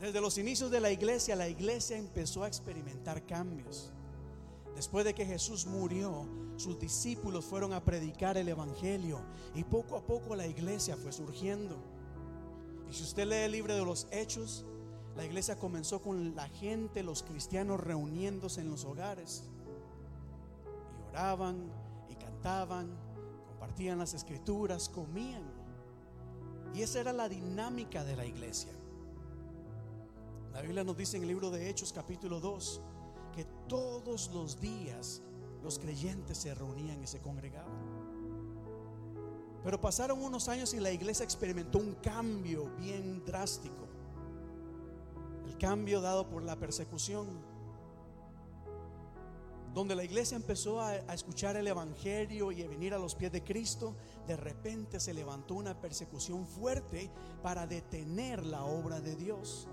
[0.00, 3.90] Desde los inicios de la iglesia, la iglesia empezó a experimentar cambios.
[4.76, 6.26] Después de que Jesús murió,
[6.56, 9.20] sus discípulos fueron a predicar el Evangelio
[9.54, 11.76] y poco a poco la iglesia fue surgiendo.
[12.88, 14.64] Y si usted lee el libro de los Hechos,
[15.16, 19.42] la iglesia comenzó con la gente, los cristianos reuniéndose en los hogares.
[20.96, 21.72] Y oraban
[22.08, 23.08] y cantaban
[23.58, 25.42] compartían las escrituras, comían.
[26.72, 28.70] Y esa era la dinámica de la iglesia.
[30.52, 32.80] La Biblia nos dice en el libro de Hechos capítulo 2
[33.34, 35.22] que todos los días
[35.62, 37.98] los creyentes se reunían y se congregaban.
[39.62, 43.86] Pero pasaron unos años y la iglesia experimentó un cambio bien drástico.
[45.46, 47.26] El cambio dado por la persecución.
[49.74, 53.44] Donde la iglesia empezó a, escuchar el Evangelio y a venir a los pies de
[53.44, 53.94] Cristo,
[54.26, 57.10] de repente se levantó una persecución fuerte
[57.42, 59.68] para detener la obra de Dios.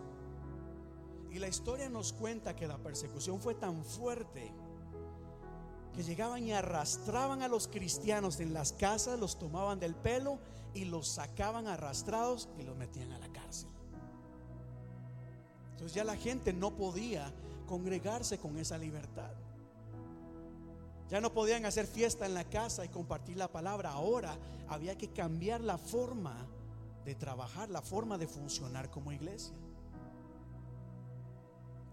[1.36, 4.54] Y la historia nos cuenta que la persecución fue tan fuerte
[5.94, 10.40] que llegaban y arrastraban a los cristianos en las casas, los tomaban del pelo
[10.74, 13.68] y los sacaban arrastrados y los metían a la cárcel.
[15.72, 17.34] Entonces ya la gente no podía
[17.68, 19.34] congregarse con esa libertad.
[21.10, 23.92] Ya no podían hacer fiesta en la casa y compartir la palabra.
[23.92, 24.38] Ahora
[24.70, 26.48] había que cambiar la forma
[27.04, 29.58] de trabajar, la forma de funcionar como iglesia.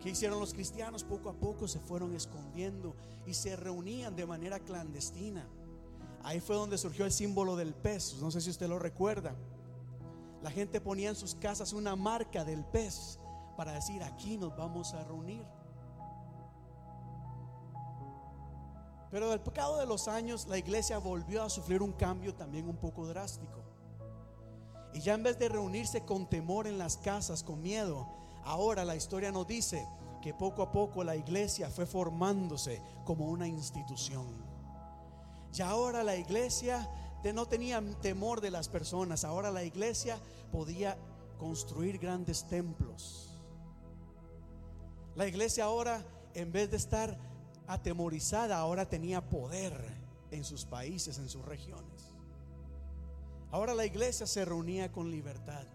[0.02, 1.04] ¿Qué hicieron los cristianos?
[1.04, 5.46] Poco a poco se fueron escondiendo y se reunían de manera clandestina.
[6.24, 8.16] Ahí fue donde surgió el símbolo del pez.
[8.20, 9.36] No sé si usted lo recuerda.
[10.42, 13.20] La gente ponía en sus casas una marca del pez
[13.56, 15.46] para decir, aquí nos vamos a reunir.
[19.12, 22.76] Pero del pecado de los años, la iglesia volvió a sufrir un cambio también un
[22.76, 23.62] poco drástico.
[24.94, 28.96] Y ya en vez de reunirse con temor en las casas, con miedo, Ahora la
[28.96, 29.86] historia nos dice
[30.20, 34.26] que poco a poco la iglesia fue formándose como una institución.
[35.54, 36.88] Y ahora la iglesia
[37.32, 40.18] no tenía temor de las personas, ahora la iglesia
[40.50, 40.96] podía
[41.38, 43.38] construir grandes templos.
[45.14, 47.16] La iglesia ahora, en vez de estar
[47.68, 49.72] atemorizada, ahora tenía poder
[50.30, 52.12] en sus países, en sus regiones.
[53.50, 55.66] Ahora la iglesia se reunía con libertad.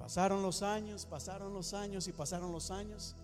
[0.00, 3.14] Pasaron los años, pasaron los años y pasaron los años,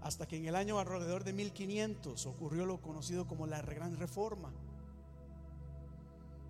[0.00, 4.50] hasta que en el año alrededor de 1500 ocurrió lo conocido como la Gran Reforma,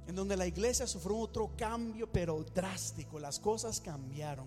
[0.07, 4.47] en donde la iglesia sufrió otro cambio, pero drástico, las cosas cambiaron.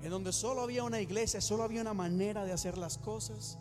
[0.00, 3.58] En donde solo había una iglesia, solo había una manera de hacer las cosas.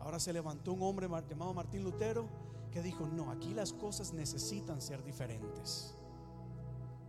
[0.00, 2.28] Ahora se levantó un hombre llamado Martín Lutero
[2.72, 5.94] que dijo, no, aquí las cosas necesitan ser diferentes.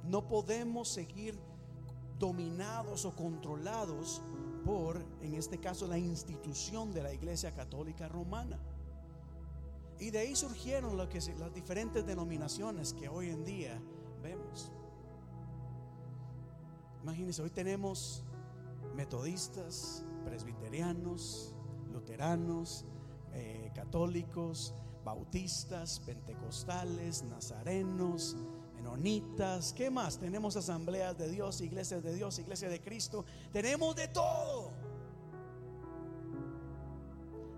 [0.04, 1.40] No podemos seguir
[2.20, 4.22] dominados o controlados
[4.64, 8.60] por, en este caso, la institución de la Iglesia Católica Romana.
[10.00, 13.80] Y de ahí surgieron las diferentes denominaciones que hoy en día
[14.22, 14.72] vemos.
[17.04, 18.24] Imagínense, hoy tenemos
[18.96, 21.54] metodistas, presbiterianos,
[21.94, 22.86] luteranos,
[23.34, 28.36] eh, católicos, bautistas, pentecostales, nazarenos,
[28.86, 30.20] menonitas, ¿qué más?
[30.20, 34.72] Tenemos asambleas de Dios, iglesias de Dios, iglesia de Cristo, tenemos de todo.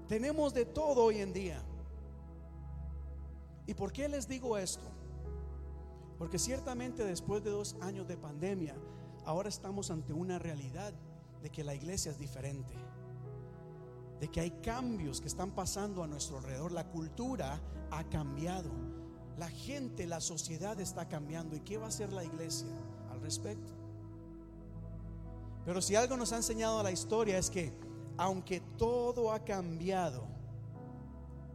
[0.07, 1.61] Tenemos de todo hoy en día.
[3.65, 4.85] ¿Y por qué les digo esto?
[6.17, 8.75] Porque ciertamente después de dos años de pandemia,
[9.25, 10.93] ahora estamos ante una realidad
[11.41, 12.73] de que la iglesia es diferente,
[14.21, 17.59] de que hay cambios que están pasando a nuestro alrededor, la cultura
[17.91, 18.71] ha cambiado.
[19.37, 21.55] La gente, la sociedad está cambiando.
[21.55, 22.67] ¿Y qué va a hacer la iglesia
[23.11, 23.73] al respecto?
[25.63, 27.73] Pero si algo nos ha enseñado la historia es que
[28.17, 30.25] aunque todo ha cambiado,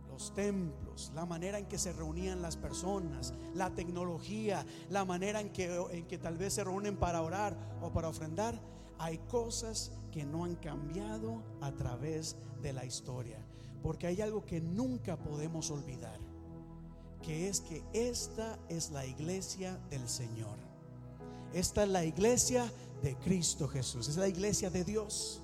[0.09, 5.51] los templos, la manera en que se reunían las personas, la tecnología, la manera en
[5.51, 8.61] que, en que tal vez se reúnen para orar o para ofrendar,
[8.99, 13.39] hay cosas que no han cambiado a través de la historia.
[13.83, 16.21] Porque hay algo que nunca podemos olvidar
[17.23, 20.57] que es que esta es la iglesia del Señor.
[21.55, 22.71] Esta es la iglesia
[23.03, 24.09] de Cristo Jesús.
[24.09, 25.41] Es la iglesia de Dios,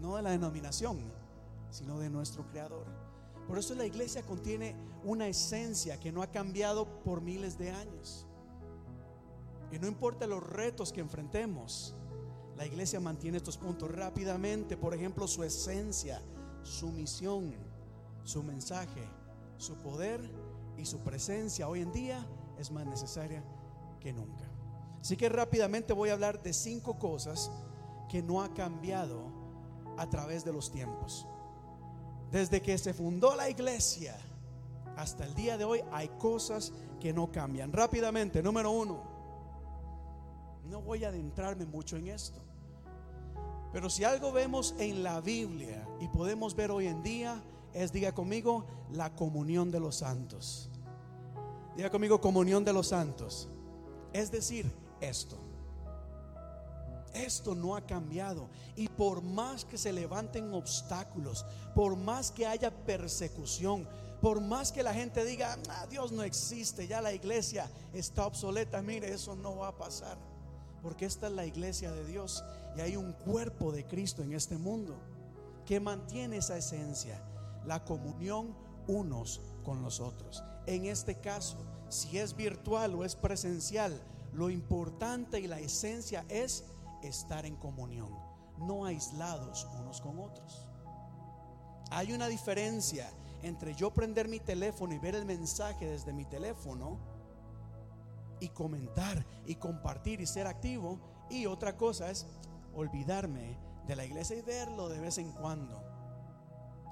[0.00, 0.98] no de la denominación,
[1.70, 2.86] sino de nuestro Creador.
[3.46, 8.26] Por eso la iglesia contiene una esencia que no ha cambiado por miles de años.
[9.70, 11.94] Y no importa los retos que enfrentemos,
[12.56, 14.76] la iglesia mantiene estos puntos rápidamente.
[14.76, 16.20] Por ejemplo, su esencia,
[16.62, 17.54] su misión,
[18.24, 19.02] su mensaje,
[19.56, 20.20] su poder
[20.78, 22.24] y su presencia hoy en día
[22.58, 23.42] es más necesaria
[24.00, 24.44] que nunca.
[25.00, 27.50] Así que rápidamente voy a hablar de cinco cosas
[28.08, 29.24] que no ha cambiado
[29.96, 31.26] a través de los tiempos.
[32.30, 34.16] Desde que se fundó la iglesia
[34.96, 37.72] hasta el día de hoy hay cosas que no cambian.
[37.72, 39.02] Rápidamente, número uno,
[40.64, 42.40] no voy a adentrarme mucho en esto.
[43.72, 47.42] Pero si algo vemos en la Biblia y podemos ver hoy en día
[47.74, 50.67] es, diga conmigo, la comunión de los santos.
[51.78, 53.46] Diga conmigo, comunión de los santos.
[54.12, 54.68] Es decir,
[55.00, 55.38] esto.
[57.14, 58.48] Esto no ha cambiado.
[58.74, 63.86] Y por más que se levanten obstáculos, por más que haya persecución,
[64.20, 68.82] por más que la gente diga, ah, Dios no existe, ya la iglesia está obsoleta,
[68.82, 70.18] mire, eso no va a pasar.
[70.82, 72.42] Porque esta es la iglesia de Dios
[72.76, 74.96] y hay un cuerpo de Cristo en este mundo
[75.64, 77.22] que mantiene esa esencia,
[77.64, 78.52] la comunión
[78.88, 80.42] unos con los otros.
[80.68, 81.56] En este caso,
[81.88, 83.98] si es virtual o es presencial,
[84.34, 86.62] lo importante y la esencia es
[87.02, 88.14] estar en comunión,
[88.58, 90.68] no aislados unos con otros.
[91.90, 93.10] Hay una diferencia
[93.42, 96.98] entre yo prender mi teléfono y ver el mensaje desde mi teléfono
[98.38, 101.00] y comentar y compartir y ser activo
[101.30, 102.26] y otra cosa es
[102.74, 105.82] olvidarme de la iglesia y verlo de vez en cuando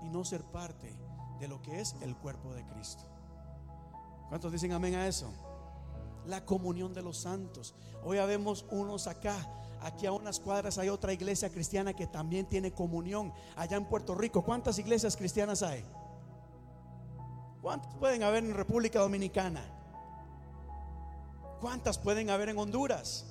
[0.02, 0.98] y no ser parte
[1.38, 3.15] de lo que es el cuerpo de Cristo.
[4.28, 5.30] ¿Cuántos dicen amén a eso?
[6.26, 7.74] La comunión de los santos.
[8.04, 9.36] Hoy habemos unos acá.
[9.80, 13.32] Aquí a unas cuadras hay otra iglesia cristiana que también tiene comunión.
[13.54, 15.84] Allá en Puerto Rico, ¿cuántas iglesias cristianas hay?
[17.62, 19.62] ¿Cuántas pueden haber en República Dominicana?
[21.60, 23.26] ¿Cuántas pueden haber en Honduras?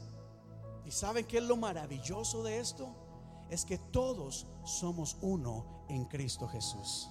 [0.85, 2.87] ¿Y saben qué es lo maravilloso de esto?
[3.49, 7.09] Es que todos somos uno en Cristo Jesús.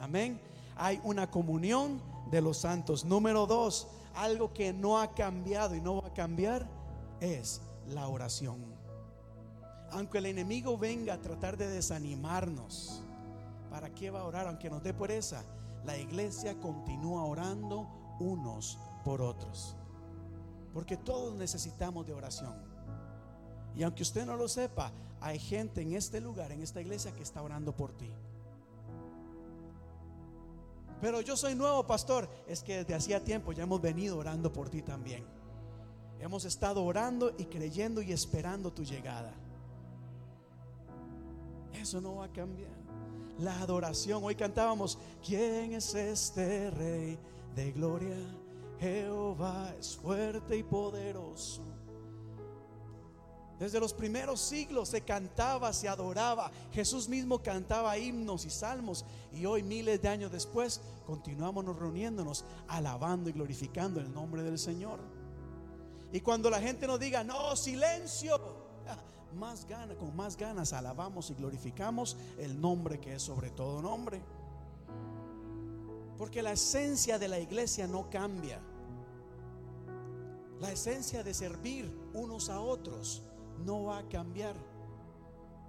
[0.00, 0.40] Amén.
[0.82, 2.00] Hay una comunión
[2.30, 3.04] de los santos.
[3.04, 6.66] Número dos, algo que no ha cambiado y no va a cambiar
[7.20, 8.64] es la oración.
[9.90, 13.02] Aunque el enemigo venga a tratar de desanimarnos,
[13.68, 14.46] ¿para qué va a orar?
[14.46, 15.44] Aunque nos dé por esa,
[15.84, 17.86] la iglesia continúa orando
[18.18, 19.76] unos por otros.
[20.72, 22.54] Porque todos necesitamos de oración.
[23.76, 27.22] Y aunque usted no lo sepa, hay gente en este lugar, en esta iglesia, que
[27.22, 28.10] está orando por ti.
[31.00, 32.28] Pero yo soy nuevo pastor.
[32.46, 35.24] Es que desde hacía tiempo ya hemos venido orando por ti también.
[36.18, 39.32] Hemos estado orando y creyendo y esperando tu llegada.
[41.72, 42.78] Eso no va a cambiar.
[43.38, 44.22] La adoración.
[44.22, 47.18] Hoy cantábamos, ¿quién es este rey
[47.54, 48.16] de gloria?
[48.78, 51.62] Jehová es fuerte y poderoso.
[53.58, 56.50] Desde los primeros siglos se cantaba, se adoraba.
[56.72, 59.04] Jesús mismo cantaba himnos y salmos.
[59.32, 65.00] Y hoy, miles de años después, continuamos reuniéndonos, alabando y glorificando el nombre del Señor.
[66.12, 68.38] Y cuando la gente nos diga, no, silencio,
[69.34, 74.20] más ganas, con más ganas alabamos y glorificamos el nombre que es sobre todo nombre.
[76.18, 78.60] Porque la esencia de la iglesia no cambia.
[80.60, 83.22] La esencia de servir unos a otros
[83.64, 84.54] no va a cambiar.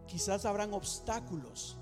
[0.08, 1.78] Quizás habrán obstáculos,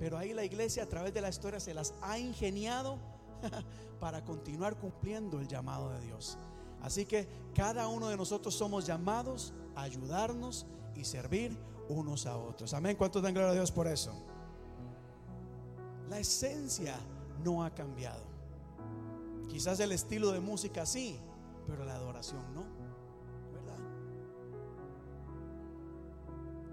[0.00, 2.98] pero ahí la iglesia a través de la historia se las ha ingeniado
[4.00, 6.38] para continuar cumpliendo el llamado de Dios.
[6.80, 10.64] Así que cada uno de nosotros somos llamados a ayudarnos
[10.96, 11.54] y servir
[11.90, 12.72] unos a otros.
[12.72, 12.96] Amén.
[12.96, 14.14] ¿Cuántos dan gloria a Dios por eso?
[16.08, 16.96] La esencia
[17.44, 18.22] no ha cambiado.
[19.50, 21.18] Quizás el estilo de música sí,
[21.66, 22.64] pero la adoración no.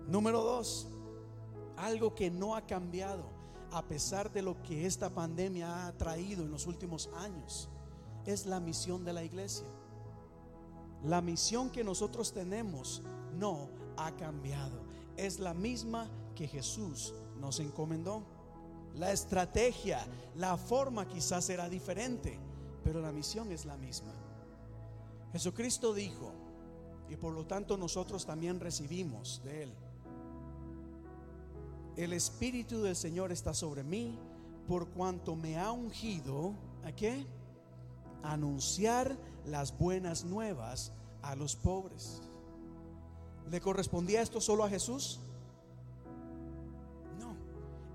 [0.08, 0.88] Número dos,
[1.78, 3.38] algo que no ha cambiado
[3.72, 7.70] a pesar de lo que esta pandemia ha traído en los últimos años,
[8.26, 9.68] es la misión de la iglesia.
[11.04, 13.02] La misión que nosotros tenemos
[13.34, 14.82] no ha cambiado.
[15.16, 18.24] Es la misma que Jesús nos encomendó.
[18.96, 20.06] La estrategia,
[20.36, 22.40] la forma quizás será diferente,
[22.84, 24.14] pero la misión es la misma.
[25.32, 26.32] Jesucristo dijo,
[27.10, 29.87] y por lo tanto nosotros también recibimos de Él
[31.98, 34.18] el Espíritu del Señor está sobre mí
[34.68, 36.54] por cuanto me ha ungido,
[36.86, 37.26] ¿a qué?
[38.24, 40.92] anunciar las buenas nuevas
[41.22, 42.22] a los pobres.
[43.50, 45.20] ¿Le correspondía esto solo a Jesús?
[47.20, 47.36] No.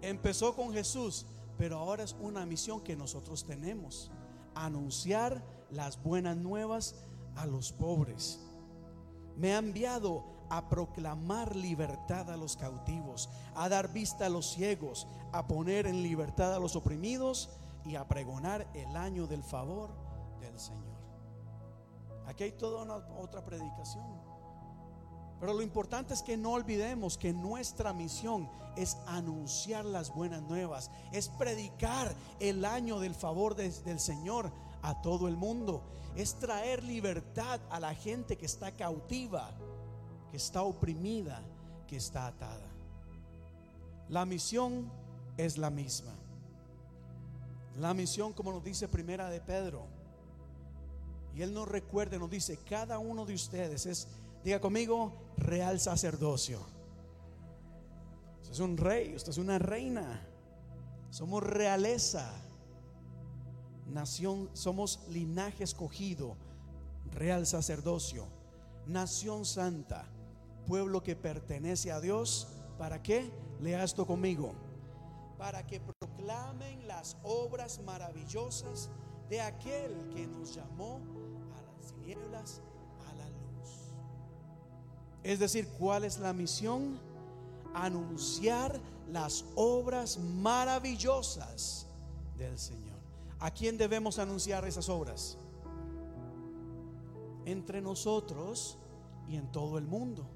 [0.00, 1.26] Empezó con Jesús,
[1.58, 4.10] pero ahora es una misión que nosotros tenemos.
[4.54, 6.94] Anunciar las buenas nuevas
[7.36, 8.40] a los pobres.
[9.36, 15.06] Me ha enviado a proclamar libertad a los cautivos, a dar vista a los ciegos,
[15.32, 17.48] a poner en libertad a los oprimidos
[17.86, 19.88] y a pregonar el año del favor
[20.42, 21.00] del Señor.
[22.26, 24.04] Aquí hay toda otra predicación.
[25.40, 28.46] Pero lo importante es que no olvidemos que nuestra misión
[28.76, 35.28] es anunciar las buenas nuevas, es predicar el año del favor del Señor a todo
[35.28, 35.82] el mundo,
[36.14, 39.50] es traer libertad a la gente que está cautiva
[40.32, 41.42] que está oprimida,
[41.86, 42.66] que está atada.
[44.08, 44.90] La misión
[45.36, 46.14] es la misma.
[47.78, 49.84] La misión, como nos dice Primera de Pedro,
[51.34, 54.08] y él nos recuerda, nos dice, cada uno de ustedes es,
[54.42, 56.60] diga conmigo, real sacerdocio.
[58.40, 60.26] Usted es un rey, usted es una reina.
[61.10, 62.32] Somos realeza.
[63.86, 66.36] Nación, somos linaje escogido,
[67.10, 68.26] real sacerdocio,
[68.86, 70.06] nación santa,
[70.66, 72.48] pueblo que pertenece a Dios.
[72.78, 73.30] ¿Para qué?
[73.60, 74.54] Lea esto conmigo.
[75.38, 78.90] Para que proclamen las obras maravillosas
[79.28, 81.00] de aquel que nos llamó
[81.56, 82.60] a las tinieblas
[83.08, 83.94] a la luz.
[85.22, 86.98] Es decir, ¿cuál es la misión?
[87.74, 88.78] Anunciar
[89.10, 91.86] las obras maravillosas
[92.36, 92.98] del Señor.
[93.40, 95.36] ¿A quién debemos anunciar esas obras?
[97.44, 98.78] Entre nosotros
[99.28, 100.26] y en todo el mundo.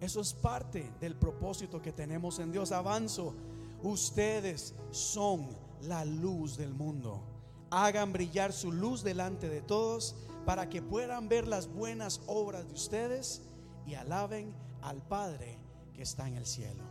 [0.00, 2.72] Eso es parte del propósito que tenemos en Dios.
[2.72, 3.34] Avanzo.
[3.82, 5.48] Ustedes son
[5.82, 7.22] la luz del mundo.
[7.70, 12.74] Hagan brillar su luz delante de todos para que puedan ver las buenas obras de
[12.74, 13.42] ustedes
[13.86, 15.58] y alaben al Padre
[15.94, 16.84] que está en el cielo.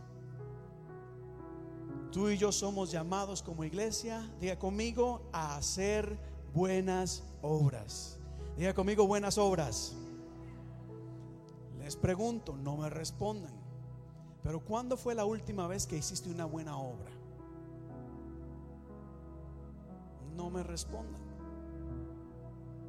[2.12, 6.18] Tú y yo somos llamados como iglesia, diga conmigo, a hacer
[6.54, 8.18] buenas obras.
[8.56, 9.94] Diga conmigo buenas obras.
[11.86, 13.54] Les pregunto, no me respondan.
[14.42, 17.12] Pero ¿cuándo fue la última vez que hiciste una buena obra?
[20.34, 21.22] No me respondan.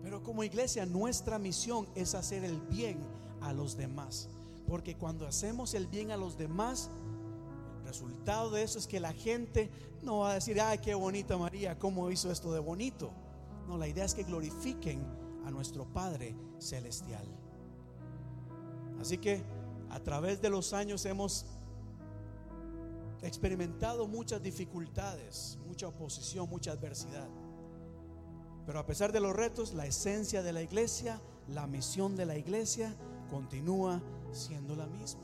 [0.02, 2.98] Pero como iglesia nuestra misión es hacer el bien
[3.42, 4.30] a los demás.
[4.68, 6.90] Porque cuando hacemos el bien a los demás,
[7.82, 9.70] el resultado de eso es que la gente
[10.02, 13.12] no va a decir, ay, qué bonita María, cómo hizo esto de bonito.
[13.68, 15.06] No, la idea es que glorifiquen
[15.46, 17.37] a nuestro Padre Celestial.
[19.00, 19.44] Así que
[19.90, 21.46] a través de los años hemos
[23.22, 27.28] experimentado muchas dificultades, mucha oposición, mucha adversidad.
[28.66, 32.38] Pero a pesar de los retos, la esencia de la iglesia, la misión de la
[32.38, 32.96] iglesia
[33.30, 35.22] continúa siendo la misma.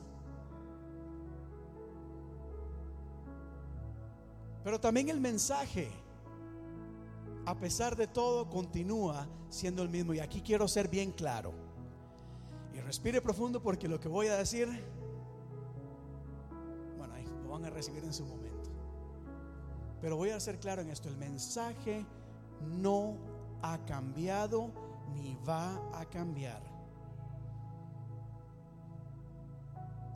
[4.63, 5.91] Pero también el mensaje,
[7.45, 10.13] a pesar de todo, continúa siendo el mismo.
[10.13, 11.62] Y aquí quiero ser bien claro.
[12.73, 14.67] Y respire profundo porque lo que voy a decir,
[16.97, 18.69] bueno, ahí lo van a recibir en su momento.
[20.01, 22.05] Pero voy a ser claro en esto, el mensaje
[22.61, 23.15] no
[23.61, 24.71] ha cambiado
[25.15, 26.61] ni va a cambiar.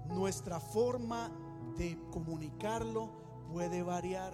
[0.09, 1.31] Nuestra forma
[1.77, 3.09] de comunicarlo
[3.51, 4.33] puede variar.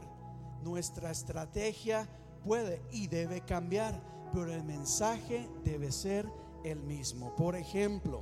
[0.63, 2.07] Nuestra estrategia
[2.43, 4.01] puede y debe cambiar,
[4.31, 6.27] pero el mensaje debe ser
[6.63, 7.35] el mismo.
[7.35, 8.21] Por ejemplo,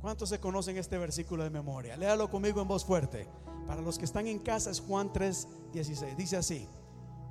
[0.00, 1.96] ¿cuántos se conocen este versículo de memoria?
[1.96, 3.28] Léalo conmigo en voz fuerte.
[3.66, 6.16] Para los que están en casa es Juan 3, 16.
[6.16, 6.68] Dice así,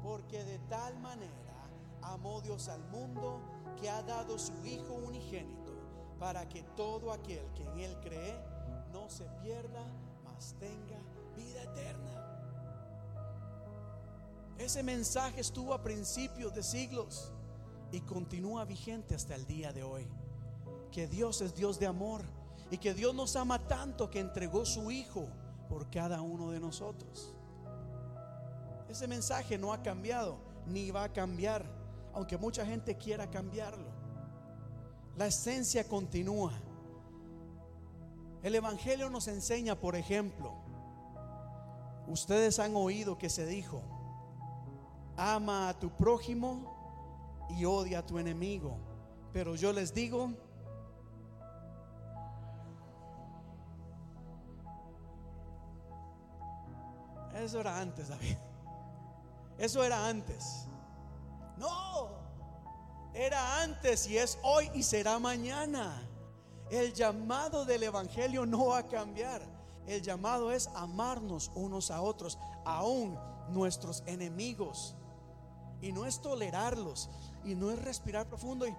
[0.02, 1.70] porque de tal manera
[2.02, 3.42] amó Dios al mundo
[3.80, 5.74] que ha dado su Hijo unigénito
[6.20, 8.36] para que todo aquel que en Él cree
[8.92, 9.86] no se pierda,
[10.24, 10.98] mas tenga
[11.36, 12.04] vida eterna.
[14.58, 17.33] Ese mensaje estuvo a principios de siglos
[17.94, 20.08] y continúa vigente hasta el día de hoy.
[20.92, 22.24] Que Dios es Dios de amor
[22.72, 25.28] y que Dios nos ama tanto que entregó su Hijo
[25.70, 27.36] por cada uno de nosotros.
[28.90, 31.64] Ese mensaje no ha cambiado ni va a cambiar,
[32.14, 33.92] aunque mucha gente quiera cambiarlo.
[35.16, 36.54] La esencia continúa.
[38.42, 40.52] El Evangelio nos enseña, por ejemplo,
[42.08, 43.84] ustedes han oído que se dijo,
[45.16, 46.73] ama a tu prójimo
[47.58, 48.78] y odia a tu enemigo.
[49.32, 50.32] Pero yo les digo,
[57.36, 58.38] eso era antes, David.
[59.58, 60.66] Eso era antes.
[61.58, 62.10] No,
[63.14, 66.10] era antes y es hoy y será mañana.
[66.70, 69.42] El llamado del Evangelio no va a cambiar.
[69.86, 73.18] El llamado es amarnos unos a otros, aún
[73.50, 74.96] nuestros enemigos.
[75.82, 77.10] Y no es tolerarlos,
[77.46, 78.76] y no es respirar profundo y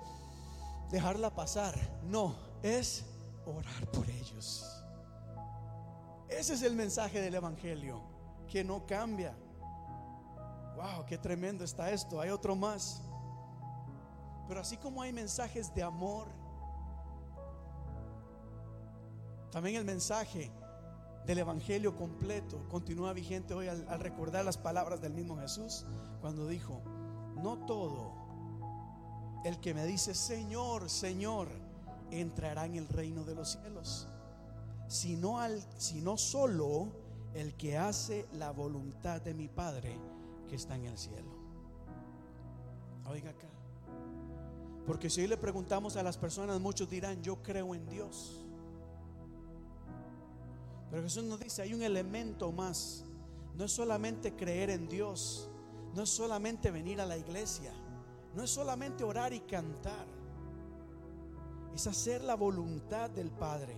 [0.90, 1.74] dejarla pasar.
[2.04, 3.04] No, es
[3.46, 4.64] orar por ellos.
[6.28, 8.02] Ese es el mensaje del Evangelio,
[8.48, 9.36] que no cambia.
[10.76, 12.20] Wow, qué tremendo está esto.
[12.20, 13.02] Hay otro más.
[14.48, 16.26] Pero así como hay mensajes de amor,
[19.50, 20.50] también el mensaje
[21.26, 25.86] del Evangelio completo continúa vigente hoy al, al, recordar las palabras del mismo Jesús
[26.20, 26.82] cuando dijo,
[27.36, 28.23] no todo
[29.44, 31.48] el que me dice Señor, Señor,
[32.10, 34.08] entrará en el reino de los cielos,
[34.88, 36.88] sino, al, sino solo
[37.34, 39.96] el que hace la voluntad de mi Padre
[40.48, 41.30] que está en el cielo.
[43.06, 43.48] Oiga acá.
[44.86, 48.44] Porque si hoy le preguntamos a las personas, muchos dirán, yo creo en Dios.
[50.90, 53.04] Pero Jesús nos dice, hay un elemento más.
[53.56, 55.48] No es solamente creer en Dios,
[55.94, 57.72] no es solamente venir a la iglesia,
[58.34, 60.06] no es solamente orar y cantar,
[61.74, 63.74] es hacer la voluntad del Padre.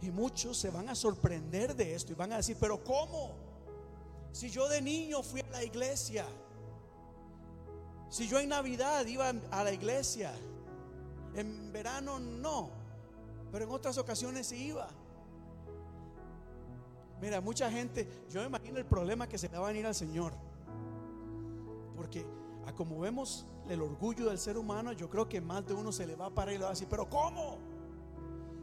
[0.00, 3.32] Y muchos se van a sorprender de esto y van a decir, pero ¿cómo?
[4.32, 6.26] Si yo de niño fui a la iglesia,
[8.10, 10.32] si yo en Navidad iba a la iglesia,
[11.34, 12.70] en verano no,
[13.50, 14.88] pero en otras ocasiones sí iba.
[17.20, 19.94] Mira, mucha gente, yo me imagino el problema que se le va a venir al
[19.94, 20.32] Señor.
[21.96, 22.26] Porque
[22.66, 26.06] a como vemos el orgullo del ser humano, yo creo que más de uno se
[26.06, 27.58] le va a parar y le va a decir, pero ¿cómo?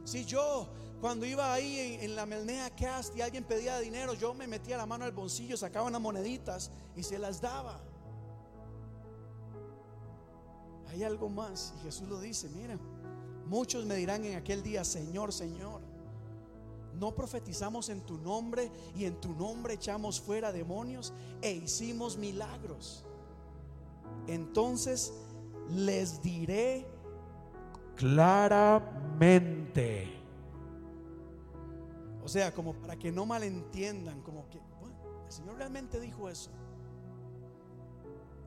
[0.03, 0.67] Si yo
[0.99, 4.85] cuando iba ahí en, la Melnea Cast y alguien pedía dinero, yo me metía la
[4.85, 7.81] mano al bolsillo, sacaba unas moneditas y se las daba.
[10.89, 12.77] Hay algo más y Jesús lo dice, mira,
[13.47, 15.81] muchos me dirán en aquel día, Señor, Señor,
[16.93, 23.05] no profetizamos en tu nombre y en tu nombre echamos fuera demonios e hicimos milagros.
[24.27, 25.13] Entonces
[25.69, 26.85] les diré
[27.95, 29.01] claramente.
[32.23, 36.51] O sea, como para que no malentiendan, como que, el Señor realmente dijo eso.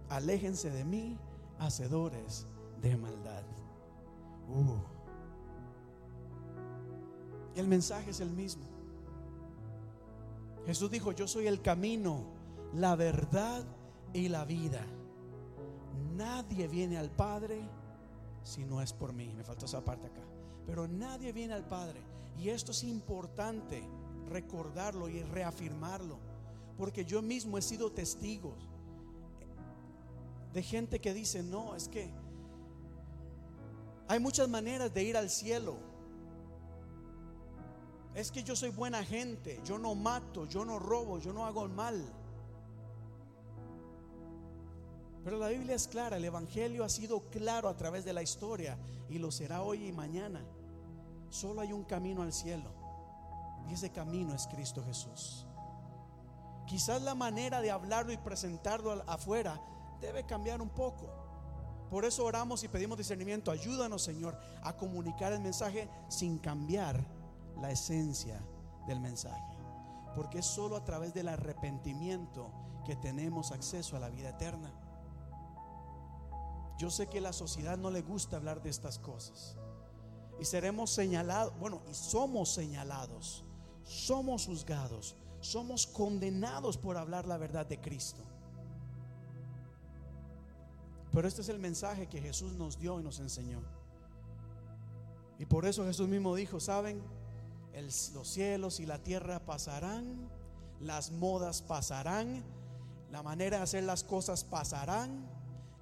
[0.09, 1.19] Aléjense de mí,
[1.59, 2.47] hacedores
[2.83, 3.43] de maldad.
[4.49, 4.77] Uh.
[7.57, 8.65] Y el mensaje es el mismo.
[10.67, 12.25] Jesús dijo, yo soy el camino,
[12.73, 13.65] la verdad
[14.13, 14.85] y la vida.
[16.17, 17.61] Nadie viene al Padre
[18.43, 19.33] si no es por mí.
[19.35, 20.23] Me faltó esa parte acá.
[20.67, 22.01] Pero nadie viene al Padre.
[22.39, 23.83] Y esto es importante
[24.29, 26.19] recordarlo y reafirmarlo.
[26.77, 28.55] Porque yo mismo he sido testigo
[30.53, 32.11] de gente que dice, no, es que
[34.07, 35.77] hay muchas maneras de ir al cielo.
[38.15, 41.69] Es que yo soy buena gente, yo no mato, yo no robo, yo no hago
[41.69, 42.05] mal.
[45.25, 48.79] Pero la Biblia es clara, el Evangelio ha sido claro a través de la historia
[49.09, 50.45] y lo será hoy y mañana.
[51.31, 52.71] Solo hay un camino al cielo
[53.69, 55.47] y ese camino es Cristo Jesús.
[56.67, 59.61] Quizás la manera de hablarlo y presentarlo afuera
[60.01, 61.09] debe cambiar un poco.
[61.91, 63.51] Por eso oramos y pedimos discernimiento.
[63.51, 67.03] Ayúdanos, Señor, a comunicar el mensaje sin cambiar
[67.61, 68.41] la esencia
[68.87, 69.57] del mensaje.
[70.15, 72.51] Porque es solo a través del arrepentimiento
[72.85, 74.73] que tenemos acceso a la vida eterna.
[76.79, 79.57] Yo sé que la sociedad no le gusta hablar de estas cosas.
[80.41, 83.45] Y seremos señalados, bueno, y somos señalados,
[83.85, 88.23] somos juzgados, somos condenados por hablar la verdad de Cristo.
[91.13, 93.63] Pero este es el mensaje que Jesús nos dio y nos enseñó.
[95.39, 97.03] Y por eso Jesús mismo dijo, ¿saben?
[97.83, 100.29] los cielos y la tierra pasarán,
[100.81, 102.45] las modas pasarán,
[103.11, 105.29] la manera de hacer las cosas pasarán,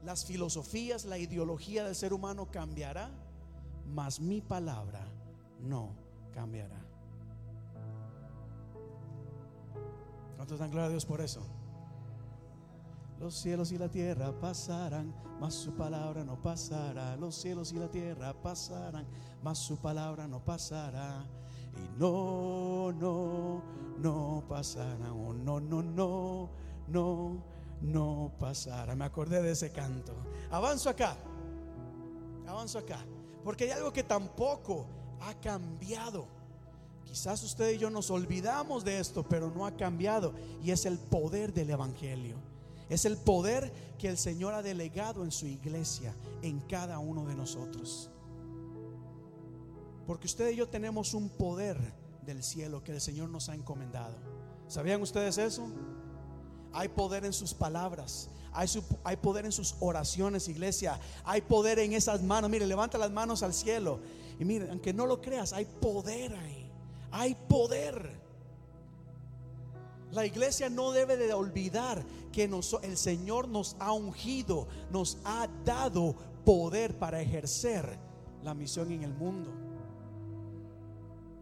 [0.04, 3.10] las filosofías, la ideología del ser humano cambiará,
[3.86, 5.06] mas mi palabra
[5.60, 5.90] no
[6.32, 6.80] cambiará.
[10.36, 11.40] ¿Cuántos dan gloria a Dios por eso?
[13.20, 17.16] Los cielos y la tierra pasarán, mas su palabra no pasará.
[17.16, 19.06] Los cielos y la tierra pasarán,
[19.44, 21.24] mas su palabra no pasará.
[21.76, 23.62] Y no, no,
[23.98, 25.12] no pasará.
[25.12, 26.50] Oh, no, no, no,
[26.88, 27.51] no
[27.82, 28.94] no pasara.
[28.94, 30.14] Me acordé de ese canto.
[30.50, 31.16] Avanzo acá.
[32.46, 33.04] Avanzo acá.
[33.44, 34.86] Porque hay algo que tampoco
[35.20, 36.26] ha cambiado.
[37.04, 40.32] Quizás usted y yo nos olvidamos de esto, pero no ha cambiado.
[40.62, 42.36] Y es el poder del Evangelio.
[42.88, 47.34] Es el poder que el Señor ha delegado en su iglesia, en cada uno de
[47.34, 48.10] nosotros.
[50.06, 51.78] Porque usted y yo tenemos un poder
[52.24, 54.16] del cielo que el Señor nos ha encomendado.
[54.68, 55.68] ¿Sabían ustedes eso?
[56.72, 58.28] Hay poder en sus palabras.
[58.52, 58.68] Hay,
[59.04, 61.00] hay, poder en sus oraciones, iglesia.
[61.24, 62.50] Hay poder en esas manos.
[62.50, 64.00] Mire, levanta las manos al cielo.
[64.38, 66.70] Y mire, aunque no lo creas, hay poder ahí.
[67.10, 68.20] Hay poder.
[70.10, 76.14] La iglesia no debe de olvidar que el Señor nos ha ungido, nos ha dado
[76.44, 77.98] poder para ejercer
[78.42, 79.61] la misión en el mundo.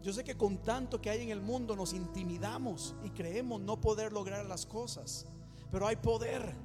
[0.01, 3.79] Yo sé que con tanto que hay en el mundo nos intimidamos y creemos no
[3.79, 5.27] poder lograr las cosas.
[5.71, 6.55] Pero hay poder.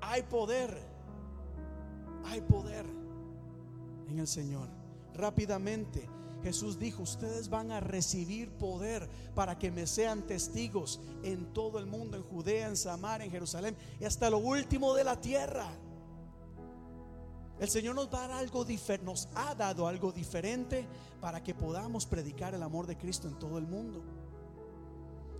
[0.00, 0.76] Hay poder.
[2.24, 2.86] Hay poder
[4.08, 4.68] en el Señor.
[5.14, 6.08] Rápidamente,
[6.42, 11.86] Jesús dijo, ustedes van a recibir poder para que me sean testigos en todo el
[11.86, 15.66] mundo, en Judea, en Samaria, en Jerusalén y hasta lo último de la tierra.
[17.64, 20.86] El Señor nos, ha dado algo diferente
[21.18, 24.02] para que podamos predicar el amor de Cristo en todo el mundo.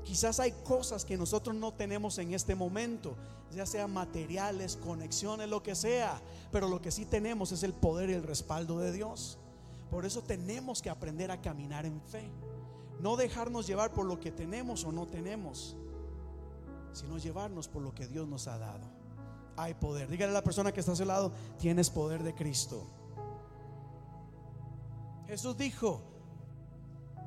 [0.05, 3.15] Quizás hay cosas que nosotros no tenemos en este momento,
[3.53, 6.19] ya sean materiales, conexiones, lo que sea,
[6.51, 9.37] pero lo que sí tenemos es el poder y el respaldo de Dios.
[9.91, 12.31] Por eso tenemos que aprender a caminar en fe.
[13.01, 15.77] No dejarnos llevar por lo que tenemos o no tenemos,
[16.95, 18.94] sino llevarnos por lo que Dios nos ha dado.
[19.57, 20.09] Hay poder.
[20.09, 22.87] Dígale a la persona que está a su lado, tienes poder de Cristo.
[25.27, 26.01] Jesús dijo,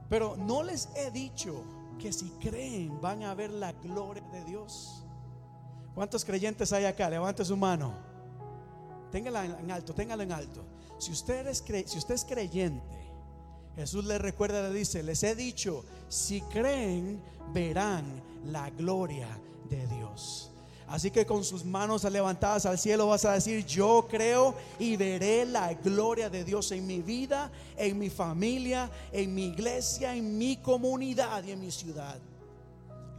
[0.10, 1.64] pero no les he dicho
[2.00, 5.04] que si creen van a ver la gloria de Dios.
[5.96, 7.10] ¿Cuántos creyentes hay acá?
[7.10, 7.94] Levante su mano.
[9.12, 10.64] Téngala en alto, téngala en alto.
[11.00, 12.98] Si usted, es si usted es creyente,
[13.76, 17.22] Jesús le recuerda, le dice, les he dicho, si creen,
[17.54, 18.06] verán
[18.46, 19.28] la gloria
[19.70, 20.52] de Dios.
[20.88, 25.46] Así que con sus manos levantadas al cielo vas a decir, yo creo y veré
[25.46, 30.56] la gloria de Dios en mi vida, en mi familia, en mi iglesia, en mi
[30.58, 32.18] comunidad y en mi ciudad.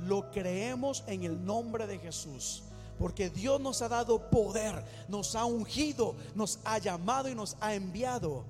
[0.00, 2.62] Lo creemos en el nombre de Jesús.
[2.98, 7.74] Porque Dios nos ha dado poder, nos ha ungido, nos ha llamado y nos ha
[7.74, 8.44] enviado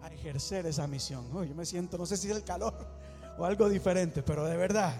[0.00, 1.26] a ejercer esa misión.
[1.46, 2.74] yo me siento, no sé si es el calor
[3.36, 4.94] o algo diferente, pero de verdad.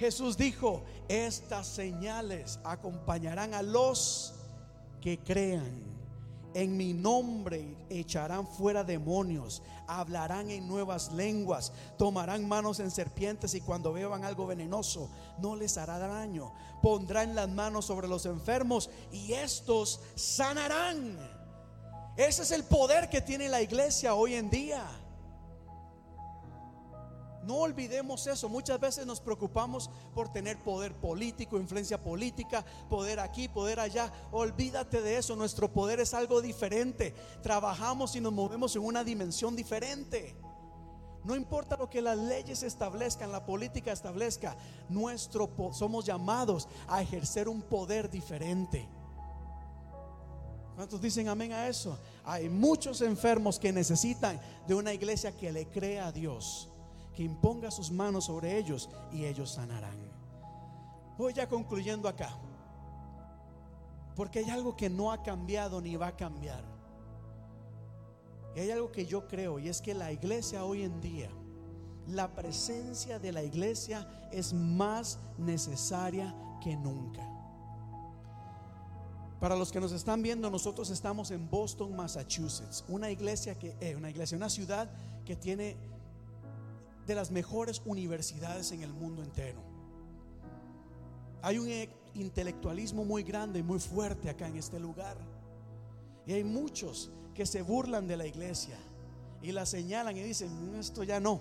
[0.00, 4.32] Jesús dijo, estas señales acompañarán a los
[5.02, 5.84] que crean.
[6.54, 13.60] En mi nombre echarán fuera demonios, hablarán en nuevas lenguas, tomarán manos en serpientes y
[13.60, 16.50] cuando beban algo venenoso no les hará daño.
[16.80, 21.18] Pondrán las manos sobre los enfermos y estos sanarán.
[22.16, 24.99] Ese es el poder que tiene la iglesia hoy en día.
[27.42, 28.48] No olvidemos eso.
[28.48, 34.12] Muchas veces nos preocupamos por tener poder político, influencia política, poder aquí, poder allá.
[34.30, 35.36] Olvídate de eso.
[35.36, 37.14] Nuestro poder es algo diferente.
[37.42, 40.36] Trabajamos y nos movemos en una dimensión diferente.
[41.24, 44.56] No importa lo que las leyes establezcan, la política establezca,
[44.88, 48.88] nuestro somos llamados a ejercer un poder diferente.
[50.76, 51.98] ¿Cuántos dicen amén a eso?
[52.24, 56.69] Hay muchos enfermos que necesitan de una iglesia que le crea a Dios
[57.20, 59.98] que imponga sus manos sobre ellos y ellos sanarán.
[61.18, 62.34] Voy ya concluyendo acá.
[64.16, 66.64] Porque hay algo que no ha cambiado ni va a cambiar.
[68.56, 71.28] Y hay algo que yo creo y es que la iglesia hoy en día,
[72.06, 77.28] la presencia de la iglesia es más necesaria que nunca.
[79.40, 83.94] Para los que nos están viendo, nosotros estamos en Boston, Massachusetts, una iglesia que eh,
[83.94, 84.90] una iglesia, una ciudad
[85.26, 85.76] que tiene
[87.10, 89.58] de las mejores universidades en el mundo entero.
[91.42, 91.68] Hay un
[92.14, 95.16] intelectualismo muy grande y muy fuerte acá en este lugar.
[96.24, 98.78] Y hay muchos que se burlan de la iglesia
[99.42, 101.40] y la señalan y dicen, mm, esto ya no,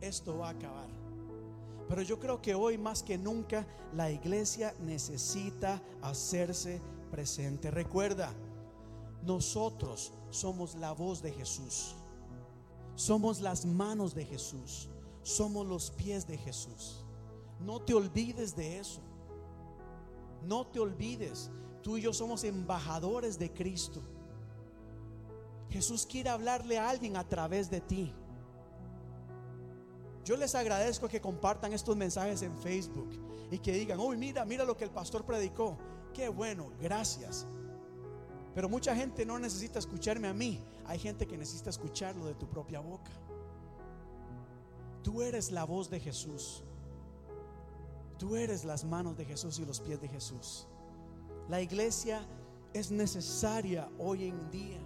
[0.00, 0.88] esto va a acabar.
[1.90, 6.80] Pero yo creo que hoy más que nunca la iglesia necesita hacerse
[7.10, 7.70] presente.
[7.70, 8.32] Recuerda,
[9.26, 11.96] nosotros somos la voz de Jesús.
[12.96, 14.88] Somos las manos de Jesús.
[15.22, 17.04] Somos los pies de Jesús.
[17.60, 19.00] No te olvides de eso.
[20.42, 21.50] No te olvides.
[21.82, 24.02] Tú y yo somos embajadores de Cristo.
[25.70, 28.12] Jesús quiere hablarle a alguien a través de ti.
[30.24, 33.10] Yo les agradezco que compartan estos mensajes en Facebook
[33.50, 35.76] y que digan, uy, mira, mira lo que el pastor predicó.
[36.12, 37.46] Qué bueno, gracias.
[38.56, 40.58] Pero mucha gente no necesita escucharme a mí.
[40.86, 43.10] Hay gente que necesita escucharlo de tu propia boca.
[45.02, 46.64] Tú eres la voz de Jesús.
[48.16, 50.66] Tú eres las manos de Jesús y los pies de Jesús.
[51.50, 52.26] La iglesia
[52.72, 54.80] es necesaria hoy en día.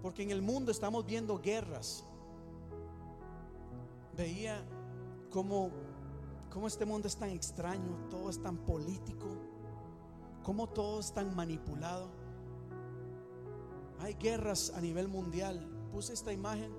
[0.00, 2.04] Porque en el mundo estamos viendo guerras.
[4.16, 4.64] Veía
[5.30, 5.72] cómo,
[6.48, 9.47] cómo este mundo es tan extraño, todo es tan político
[10.48, 12.08] cómo todo es tan manipulado.
[14.00, 15.60] Hay guerras a nivel mundial.
[15.92, 16.72] Puse esta imagen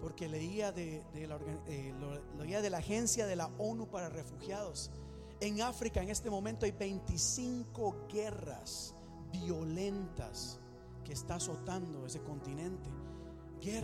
[0.00, 1.36] porque leía de, la,
[1.66, 1.92] eh,
[2.38, 4.92] leía de la agencia de la ONU para refugiados.
[5.40, 8.94] En África en este momento hay 25 guerras
[9.32, 10.60] violentas
[11.02, 12.88] que está azotando ese continente.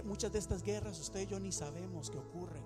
[0.05, 2.63] muchas de estas guerras usted y yo ni sabemos que ocurren.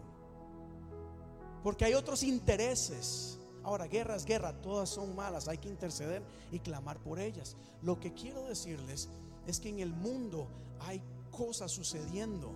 [1.63, 6.61] Porque hay otros intereses Ahora, guerra es guerra, todas son malas, hay que interceder y
[6.61, 7.57] clamar por ellas.
[7.83, 9.09] Lo que quiero decirles
[9.47, 10.49] es que en el mundo
[10.81, 12.53] hay cosas sucediendo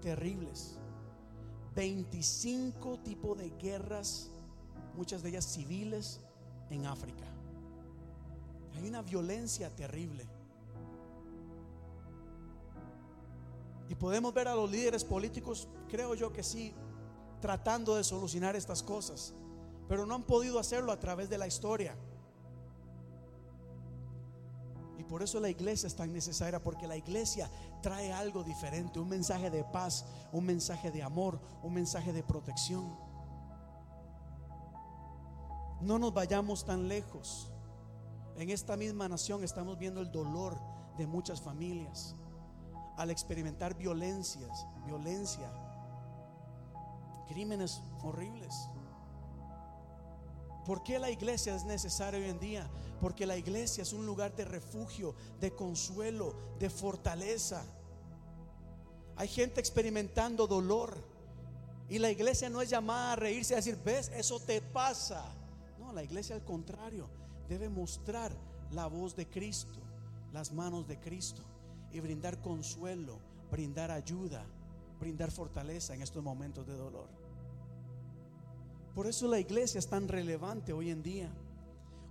[0.00, 0.78] terribles.
[1.74, 4.30] 25 tipos de guerras,
[4.94, 6.20] muchas de ellas civiles,
[6.70, 7.24] en África.
[8.76, 10.26] Hay una violencia terrible.
[13.88, 16.72] Y podemos ver a los líderes políticos, creo yo que sí,
[17.40, 19.34] tratando de solucionar estas cosas,
[19.88, 21.96] pero no han podido hacerlo a través de la historia.
[24.98, 27.50] Y por eso la iglesia es tan necesaria, porque la iglesia
[27.82, 32.96] trae algo diferente, un mensaje de paz, un mensaje de amor, un mensaje de protección.
[35.80, 37.50] No nos vayamos tan lejos.
[38.36, 40.56] En esta misma nación estamos viendo el dolor
[40.96, 42.14] de muchas familias
[42.96, 45.50] al experimentar violencias, violencia,
[47.26, 48.68] crímenes horribles.
[50.64, 52.70] ¿Por qué la iglesia es necesaria hoy en día?
[53.00, 57.64] Porque la iglesia es un lugar de refugio, de consuelo, de fortaleza.
[59.16, 60.96] Hay gente experimentando dolor
[61.88, 65.24] y la iglesia no es llamada a reírse a decir, ves, eso te pasa.
[65.78, 67.08] No, la iglesia al contrario
[67.48, 68.32] debe mostrar
[68.70, 69.80] la voz de Cristo,
[70.32, 71.42] las manos de Cristo
[71.92, 73.18] y brindar consuelo,
[73.50, 74.46] brindar ayuda,
[74.98, 77.21] brindar fortaleza en estos momentos de dolor.
[78.94, 81.30] Por eso la iglesia es tan relevante hoy en día.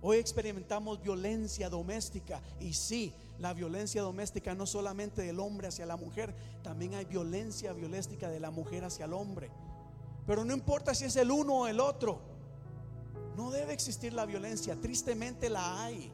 [0.00, 5.96] Hoy experimentamos violencia doméstica y sí, la violencia doméstica no solamente del hombre hacia la
[5.96, 9.48] mujer, también hay violencia violéstica de la mujer hacia el hombre.
[10.26, 12.20] Pero no importa si es el uno o el otro,
[13.36, 16.12] no debe existir la violencia, tristemente la hay.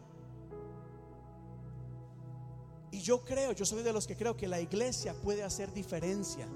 [2.90, 6.46] Y yo creo, yo soy de los que creo que la iglesia puede hacer diferencia.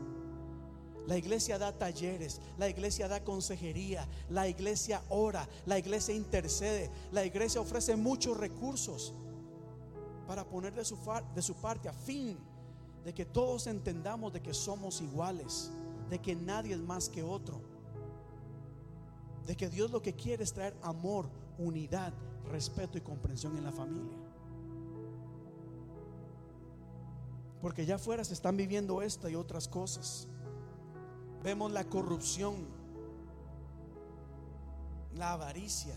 [1.07, 7.25] La iglesia da talleres, la iglesia da consejería, la iglesia ora, la iglesia intercede, la
[7.25, 9.13] iglesia ofrece muchos recursos
[10.27, 10.97] para poner de su,
[11.35, 12.39] de su parte a fin
[13.05, 15.71] de que todos entendamos de que somos iguales,
[16.09, 17.61] de que nadie es más que otro,
[19.47, 22.13] de que Dios lo que quiere es traer amor, unidad,
[22.49, 24.17] respeto y comprensión en la familia.
[27.61, 30.29] Porque ya afuera se están viviendo esta y otras cosas.
[31.43, 32.55] Vemos la corrupción,
[35.15, 35.95] la avaricia.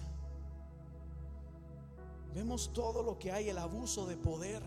[2.33, 4.63] Vemos todo lo que hay, el abuso de poder.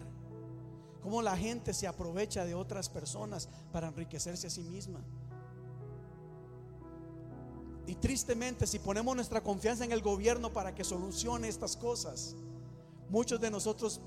[1.02, 5.00] Cómo la gente se aprovecha de otras personas para enriquecerse a sí misma.
[7.86, 12.36] Y tristemente, si ponemos nuestra confianza en el gobierno para que solucione estas cosas,
[13.08, 14.00] muchos de nosotros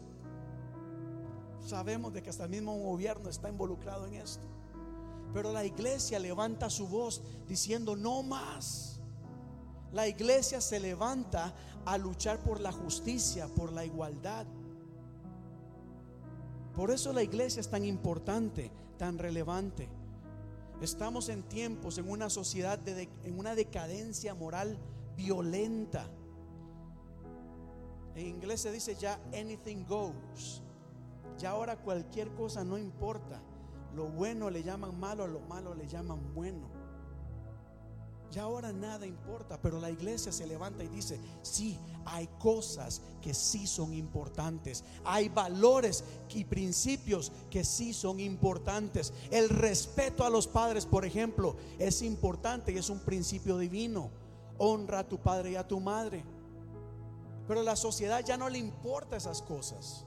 [1.66, 4.46] Sabemos de que hasta el mismo gobierno está involucrado en esto.
[5.34, 9.00] Pero la iglesia levanta su voz diciendo, no más.
[9.92, 11.54] La iglesia se levanta
[11.86, 14.46] a luchar por la justicia, por la igualdad.
[16.74, 19.90] Por eso la iglesia es tan importante, tan relevante.
[20.82, 24.78] Estamos en tiempos, en una sociedad, de, en una decadencia moral
[25.16, 26.08] violenta.
[28.16, 30.62] En inglés se dice ya anything goes.
[31.38, 33.42] Ya ahora cualquier cosa no importa.
[33.96, 36.82] Lo bueno le llaman malo, lo malo le llaman bueno.
[38.32, 43.34] Ya ahora nada importa, pero la iglesia se levanta y dice, sí, hay cosas que
[43.34, 44.86] sí son importantes.
[45.04, 49.14] Hay valores y principios que sí son importantes.
[49.32, 54.10] El respeto a los padres, por ejemplo, es importante y es un principio divino.
[54.58, 56.24] Honra a tu padre y a tu madre.
[57.50, 60.06] Pero a la sociedad ya no le importa esas cosas.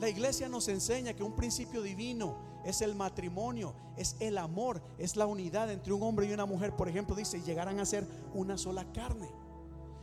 [0.00, 5.16] La iglesia nos enseña que un principio divino es el matrimonio, es el amor, es
[5.16, 6.76] la unidad entre un hombre y una mujer.
[6.76, 9.28] Por ejemplo, dice, llegarán a ser una sola carne.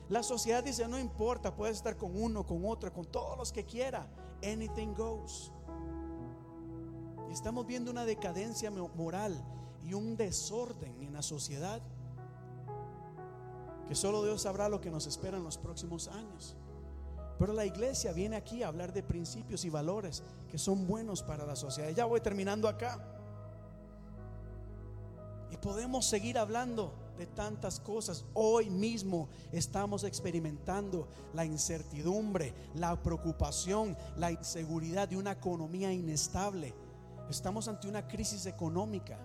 [0.10, 3.66] La sociedad dice, no importa, puedes estar con uno, con otro, con todos los que
[3.66, 4.08] quiera.
[4.44, 5.52] Anything goes.
[7.30, 9.44] Y estamos viendo una decadencia moral
[9.84, 11.82] y un desorden en la sociedad
[13.88, 16.58] que solo Dios sabrá lo que nos espera en los próximos años.
[17.38, 21.46] Pero la iglesia viene aquí a hablar de principios y valores que son buenos para
[21.46, 21.90] la sociedad.
[21.90, 23.00] Ya voy terminando acá.
[25.52, 28.26] Y podemos seguir hablando de tantas cosas.
[28.34, 36.74] Hoy mismo estamos experimentando la incertidumbre, la preocupación, la inseguridad de una economía inestable.
[37.30, 39.18] Estamos ante una crisis económica.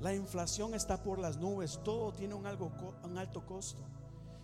[0.00, 2.70] La inflación está por las nubes, todo tiene un, algo,
[3.04, 3.82] un alto costo.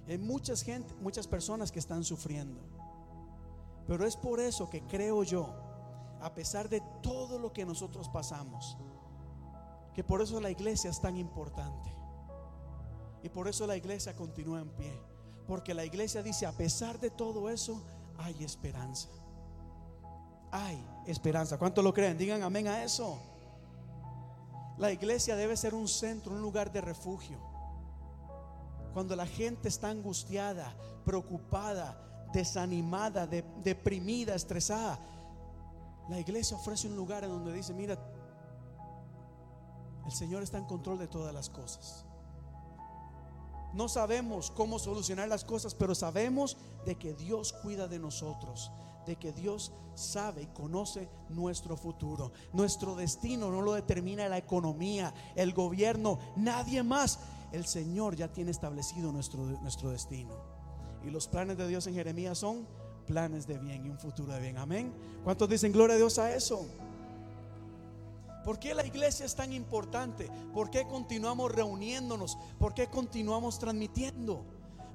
[0.09, 2.61] Hay muchas gente, muchas personas que están sufriendo.
[3.87, 5.49] Pero es por eso que creo yo,
[6.21, 8.77] a pesar de todo lo que nosotros pasamos,
[9.95, 11.91] que por eso la iglesia es tan importante.
[13.23, 14.93] Y por eso la iglesia continúa en pie.
[15.47, 17.83] Porque la iglesia dice, a pesar de todo eso,
[18.19, 19.09] hay esperanza.
[20.51, 21.59] Hay esperanza.
[21.59, 22.19] ¿Cuánto lo creen?
[22.19, 23.19] Digan amén a eso.
[24.79, 27.39] La iglesia debe ser un centro, un lugar de refugio.
[28.97, 30.75] Cuando la gente está angustiada,
[31.05, 34.99] preocupada, desanimada, deprimida, estresada,
[36.09, 37.99] la iglesia ofrece un lugar en donde dice, mira,
[40.07, 42.07] el Señor está en control de todas las cosas.
[43.75, 46.57] No sabemos cómo solucionar las cosas, pero sabemos
[46.87, 48.73] de que Dios cuida de nosotros,
[49.05, 52.33] de que Dios sabe y conoce nuestro futuro.
[52.55, 57.19] Nuestro destino no lo determina la economía, el gobierno, nadie más.
[57.57, 60.35] El Señor ya tiene establecido nuestro, nuestro destino.
[61.03, 62.67] Y los planes de Dios en Jeremías son
[63.07, 64.59] planes de bien y un futuro de bien.
[64.59, 64.93] Amén.
[65.25, 66.67] ¿Cuántos dicen gloria a Dios a eso?
[68.45, 70.29] ¿Por qué la iglesia es tan importante?
[70.53, 72.37] ¿Por qué continuamos reuniéndonos?
[72.59, 74.45] ¿Por qué continuamos transmitiendo?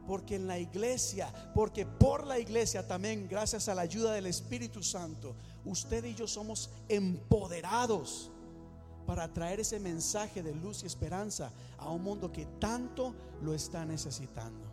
[0.05, 4.83] Porque en la iglesia, porque por la iglesia también, gracias a la ayuda del Espíritu
[4.83, 5.35] Santo,
[5.65, 8.29] usted y yo somos empoderados
[9.05, 13.85] para traer ese mensaje de luz y esperanza a un mundo que tanto lo está
[13.85, 14.69] necesitando.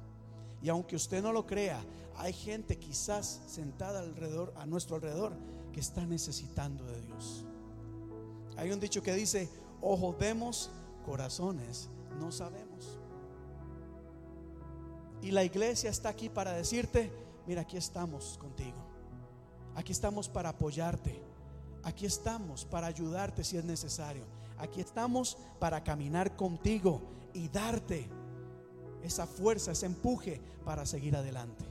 [0.63, 1.81] Y aunque usted no lo crea,
[2.17, 5.33] hay gente quizás sentada alrededor, a nuestro alrededor,
[5.73, 7.45] que está necesitando de Dios.
[8.57, 9.49] Hay un dicho que dice,
[9.81, 10.71] ojos vemos,
[11.05, 11.89] corazones
[12.19, 12.99] no sabemos.
[15.23, 17.13] Y la iglesia está aquí para decirte,
[17.47, 18.77] mira, aquí estamos contigo.
[19.75, 21.28] Aquí estamos para apoyarte.
[21.89, 24.23] Aquí estamos para ayudarte si es necesario.
[24.59, 27.01] Aquí estamos para caminar contigo
[27.33, 28.07] y darte
[29.03, 31.65] esa fuerza, ese empuje para seguir adelante.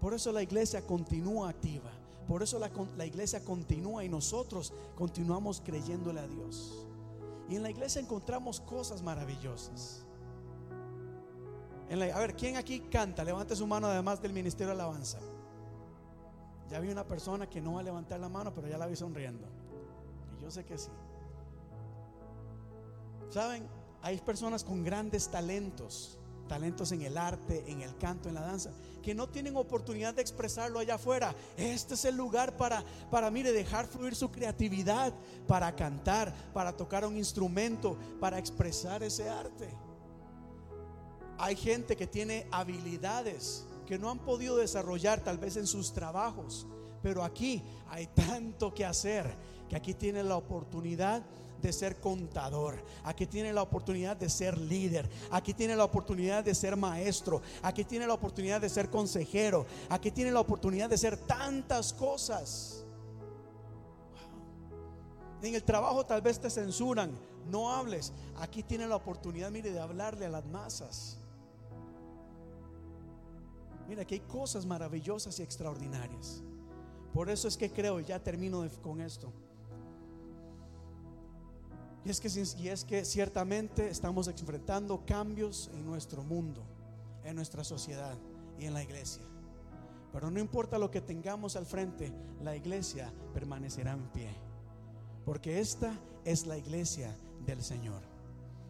[0.00, 1.90] Por eso la iglesia continúa activa.
[2.26, 6.86] Por eso la, iglesia continúa y nosotros continuamos creyéndole a Dios.
[7.50, 10.06] Y en la iglesia encontramos cosas maravillosas.
[11.90, 13.24] a ver, ¿quién aquí canta?
[13.24, 15.18] Levante su mano además del ministerio de alabanza.
[16.70, 18.96] Ya vi una persona que no va a levantar la mano, pero ya la vi
[18.96, 19.46] sonriendo.
[20.38, 20.90] Y yo sé que sí.
[23.30, 23.66] ¿Saben?
[24.02, 28.70] Hay personas con grandes talentos, talentos en el arte, en el canto, en la danza,
[29.02, 31.34] que no tienen oportunidad de expresarlo allá afuera.
[31.56, 35.12] Este es el lugar para, para, mire, dejar fluir su creatividad,
[35.46, 39.68] para cantar, para tocar un instrumento, para expresar ese arte.
[41.38, 46.66] Hay gente que tiene habilidades que no han podido desarrollar tal vez en sus trabajos,
[47.02, 49.34] pero aquí hay tanto que hacer
[49.66, 51.22] que aquí tiene la oportunidad
[51.62, 56.54] de ser contador, aquí tiene la oportunidad de ser líder, aquí tiene la oportunidad de
[56.54, 61.16] ser maestro, aquí tiene la oportunidad de ser consejero, aquí tiene la oportunidad de ser
[61.16, 62.84] tantas cosas.
[65.40, 67.18] En el trabajo tal vez te censuran,
[67.50, 68.12] no hables.
[68.36, 71.17] Aquí tiene la oportunidad, mire, de hablarle a las masas.
[73.88, 76.42] Mira, que hay cosas maravillosas y extraordinarias.
[77.14, 79.32] Por eso es que creo, ya termino con esto.
[82.04, 82.28] Y es, que,
[82.62, 86.62] y es que ciertamente estamos enfrentando cambios en nuestro mundo,
[87.24, 88.16] en nuestra sociedad
[88.58, 89.22] y en la iglesia.
[90.12, 92.12] Pero no importa lo que tengamos al frente,
[92.42, 94.30] la iglesia permanecerá en pie.
[95.24, 98.02] Porque esta es la iglesia del Señor.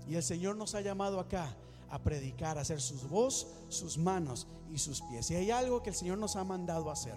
[0.08, 1.54] Y el Señor nos ha llamado acá
[1.90, 5.30] a predicar, a hacer sus voz, sus manos y sus pies.
[5.30, 7.16] Y hay algo que el Señor nos ha mandado hacer.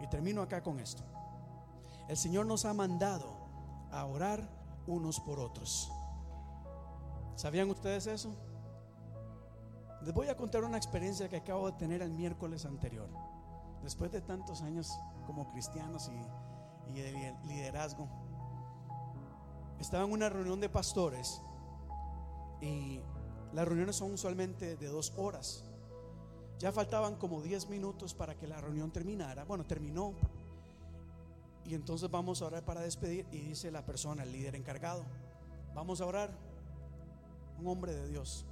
[0.00, 1.02] Y termino acá con esto.
[2.08, 3.42] El Señor nos ha mandado
[3.90, 4.48] a orar
[4.86, 5.90] unos por otros.
[7.36, 8.34] ¿Sabían ustedes eso?
[10.02, 13.08] Les voy a contar una experiencia que acabo de tener el miércoles anterior.
[13.82, 14.90] Después de tantos años
[15.26, 16.10] como cristianos
[16.88, 18.08] y, de liderazgo,
[19.78, 21.40] estaba en una reunión de pastores
[22.60, 23.00] y
[23.52, 25.64] las reuniones son usualmente de dos horas.
[26.58, 29.44] Ya faltaban como 10 minutos para que la reunión terminara.
[29.44, 30.14] Bueno, terminó
[31.64, 33.26] y entonces vamos a orar para despedir.
[33.30, 35.04] Y dice la persona, el líder encargado,
[35.74, 36.30] vamos a orar.
[37.58, 38.44] Un hombre de Dios.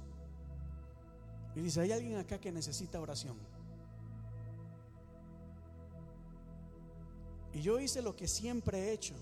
[1.55, 3.37] Y dice, hay alguien acá que necesita oración.
[7.53, 9.15] Y yo hice lo que siempre he hecho.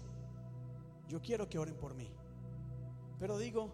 [1.07, 2.07] Yo quiero que oren por mí.
[3.19, 3.71] Pero digo,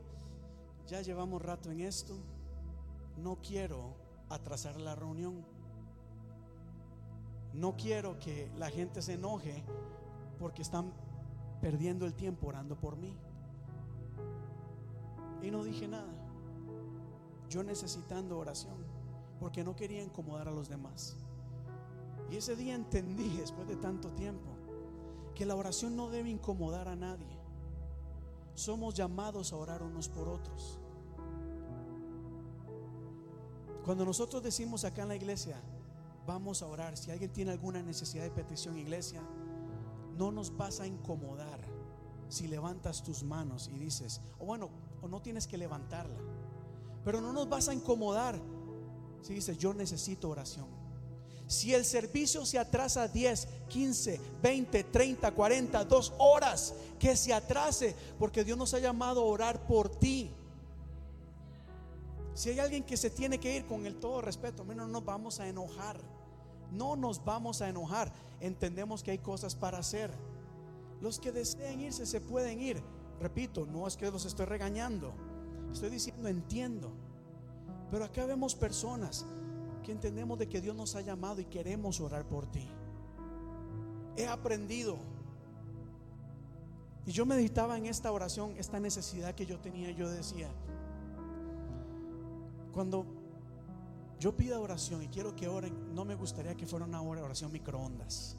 [0.88, 2.16] ya llevamos rato en esto.
[3.18, 3.96] No quiero
[4.30, 5.46] atrasar la reunión.
[7.54, 9.64] No quiero que la gente se enoje
[10.40, 10.94] porque están
[11.62, 13.16] perdiendo el tiempo orando por mí.
[15.42, 16.14] Y no dije nada.
[17.50, 18.78] Yo necesitando oración,
[19.40, 21.16] porque no quería incomodar a los demás.
[22.30, 24.50] Y ese día entendí, después de tanto tiempo,
[25.36, 27.35] que la oración no debe incomodar a nadie.
[28.56, 30.80] Somos llamados a orar unos por otros.
[33.84, 35.62] Cuando nosotros decimos acá en la iglesia,
[36.26, 39.22] vamos a orar, si alguien tiene alguna necesidad de petición, iglesia,
[40.18, 41.60] no nos vas a incomodar
[42.28, 44.70] si levantas tus manos y dices, o bueno,
[45.02, 46.18] o no tienes que levantarla,
[47.04, 48.42] pero no nos vas a incomodar
[49.22, 50.85] si dices, yo necesito oración.
[51.48, 57.96] Si el servicio se atrasa 10, 15, 20, 30, 40, dos horas, que se atrase,
[58.18, 60.32] porque Dios nos ha llamado a orar por ti.
[62.34, 65.40] Si hay alguien que se tiene que ir con el todo respeto, no nos vamos
[65.40, 65.98] a enojar.
[66.72, 68.12] No nos vamos a enojar.
[68.42, 70.12] Entendemos que hay cosas para hacer.
[71.00, 72.82] Los que deseen irse se pueden ir.
[73.22, 75.14] Repito, no es que los estoy regañando.
[75.72, 76.92] Estoy diciendo, entiendo.
[77.92, 79.26] Pero acá vemos personas
[79.86, 82.68] que entendemos de que Dios nos ha llamado y queremos orar por ti.
[84.18, 84.98] He aprendido.
[87.06, 89.92] Y yo meditaba en esta oración, esta necesidad que yo tenía.
[89.92, 90.50] Yo decía,
[92.74, 93.06] cuando
[94.20, 98.38] yo pido oración y quiero que oren, no me gustaría que fuera una oración microondas.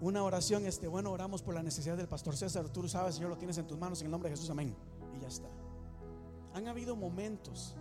[0.00, 2.68] Una oración, este, bueno, oramos por la necesidad del pastor César.
[2.68, 4.76] Tú lo sabes, Señor, lo tienes en tus manos en el nombre de Jesús, amén.
[5.16, 5.48] Y ya está.
[6.54, 7.74] Han habido momentos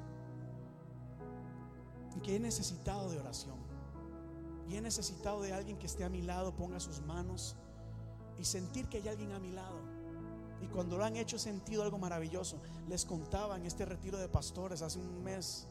[2.22, 3.56] que he necesitado de oración.
[4.70, 7.56] Y he necesitado de alguien que esté a mi lado, ponga sus manos
[8.38, 9.80] y sentir que hay alguien a mi lado.
[10.62, 12.60] Y cuando lo han hecho he sentido algo maravilloso.
[12.88, 15.68] Les contaba en este retiro de pastores hace un mes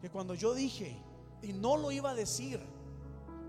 [0.00, 0.96] que cuando yo dije,
[1.42, 2.60] y no lo iba a decir,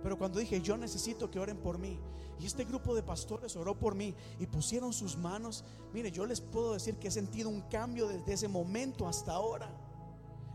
[0.04, 2.00] pero cuando dije, yo necesito que oren por mí,
[2.40, 5.64] y este grupo de pastores oró por mí y pusieron sus manos,
[5.94, 9.70] mire, yo les puedo decir que he sentido un cambio desde ese momento hasta ahora.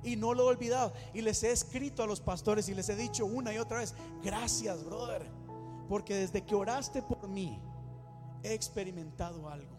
[0.07, 0.93] Y no lo he olvidado.
[1.13, 3.93] Y les he escrito a los pastores y les he dicho una y otra vez,
[4.23, 5.27] gracias, brother.
[5.89, 7.61] Porque desde que oraste por mí,
[8.45, 9.77] he experimentado algo.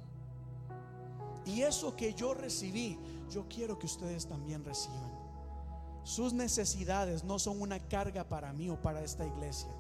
[1.46, 3.00] Y eso que yo recibí,
[3.32, 5.18] yo quiero que ustedes también reciban.
[6.04, 9.72] Sus necesidades no son una carga para mí o para esta iglesia.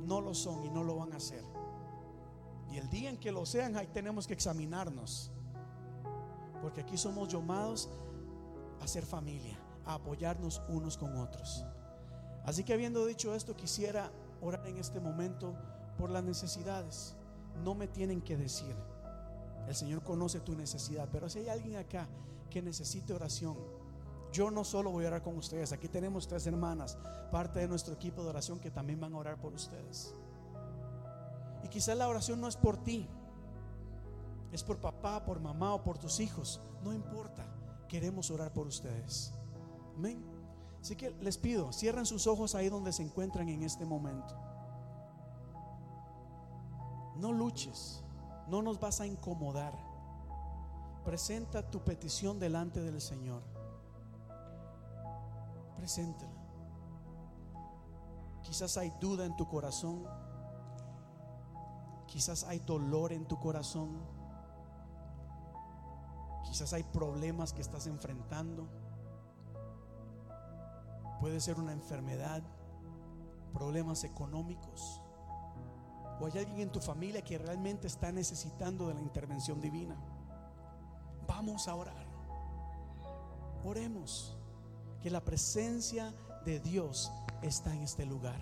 [0.00, 1.44] No lo son y no lo van a hacer.
[2.70, 5.30] Y el día en que lo sean, ahí tenemos que examinarnos.
[6.62, 7.90] Porque aquí somos llamados
[8.82, 11.64] a ser familia, a apoyarnos unos con otros.
[12.44, 14.10] Así que habiendo dicho esto, quisiera
[14.40, 15.54] orar en este momento
[15.96, 17.14] por las necesidades.
[17.62, 18.74] No me tienen que decir.
[19.68, 22.08] El Señor conoce tu necesidad, pero si hay alguien acá
[22.50, 23.56] que necesite oración,
[24.32, 26.98] yo no solo voy a orar con ustedes, aquí tenemos tres hermanas,
[27.30, 30.14] parte de nuestro equipo de oración que también van a orar por ustedes.
[31.62, 33.08] Y quizás la oración no es por ti,
[34.50, 37.46] es por papá, por mamá o por tus hijos, no importa,
[37.92, 39.34] queremos orar por ustedes.
[39.98, 40.24] Amén.
[40.80, 44.34] Así que les pido, cierren sus ojos ahí donde se encuentran en este momento.
[47.16, 48.02] No luches,
[48.48, 49.74] no nos vas a incomodar.
[51.04, 53.42] Presenta tu petición delante del Señor.
[55.76, 56.32] Preséntela.
[58.42, 60.06] Quizás hay duda en tu corazón.
[62.06, 63.98] Quizás hay dolor en tu corazón.
[66.44, 68.68] Quizás hay problemas que estás enfrentando.
[71.20, 72.42] Puede ser una enfermedad,
[73.52, 75.00] problemas económicos.
[76.20, 79.96] O hay alguien en tu familia que realmente está necesitando de la intervención divina.
[81.26, 82.06] Vamos a orar.
[83.64, 84.36] Oremos
[85.00, 86.12] que la presencia
[86.44, 87.10] de Dios
[87.42, 88.40] está en este lugar.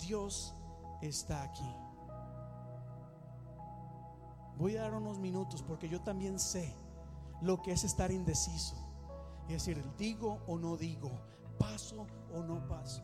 [0.00, 0.54] Dios
[1.02, 1.85] está aquí.
[4.58, 6.74] Voy a dar unos minutos porque yo también sé
[7.42, 8.76] lo que es estar indeciso.
[9.48, 11.10] Y decir, digo o no digo,
[11.58, 13.02] paso o no paso.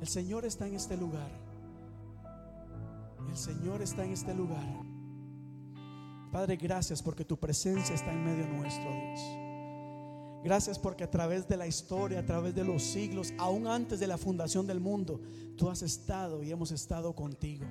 [0.00, 1.30] El Señor está en este lugar.
[3.28, 4.66] El Señor está en este lugar.
[6.30, 9.20] Padre, gracias porque tu presencia está en medio nuestro, Dios.
[10.44, 14.08] Gracias porque a través de la historia, a través de los siglos, aún antes de
[14.08, 15.20] la fundación del mundo,
[15.56, 17.64] tú has estado y hemos estado contigo.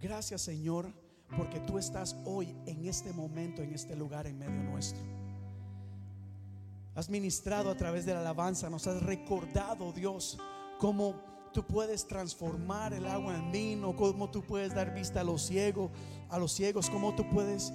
[0.00, 0.92] Gracias Señor,
[1.36, 5.02] porque tú estás hoy en este momento, en este lugar en medio nuestro.
[6.94, 10.38] Has ministrado a través de la alabanza, nos has recordado Dios
[10.78, 11.14] cómo
[11.52, 15.90] tú puedes transformar el agua en vino, cómo tú puedes dar vista a los ciegos,
[16.28, 17.72] a los ciegos, cómo tú puedes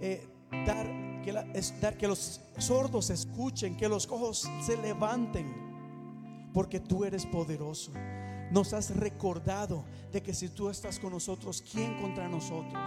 [0.00, 0.26] eh,
[0.66, 0.86] dar
[1.22, 1.32] que,
[1.80, 7.92] dar que los sordos escuchen, que los cojos se levanten, porque tú eres poderoso.
[8.50, 12.80] Nos has recordado de que si tú estás con nosotros, ¿quién contra nosotros?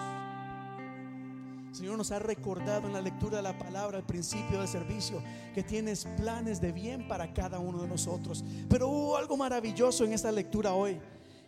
[1.72, 5.23] Señor nos ha recordado en la lectura de la palabra al principio del servicio
[5.56, 8.44] que tienes planes de bien para cada uno de nosotros.
[8.69, 10.99] Pero hubo algo maravilloso en esta lectura hoy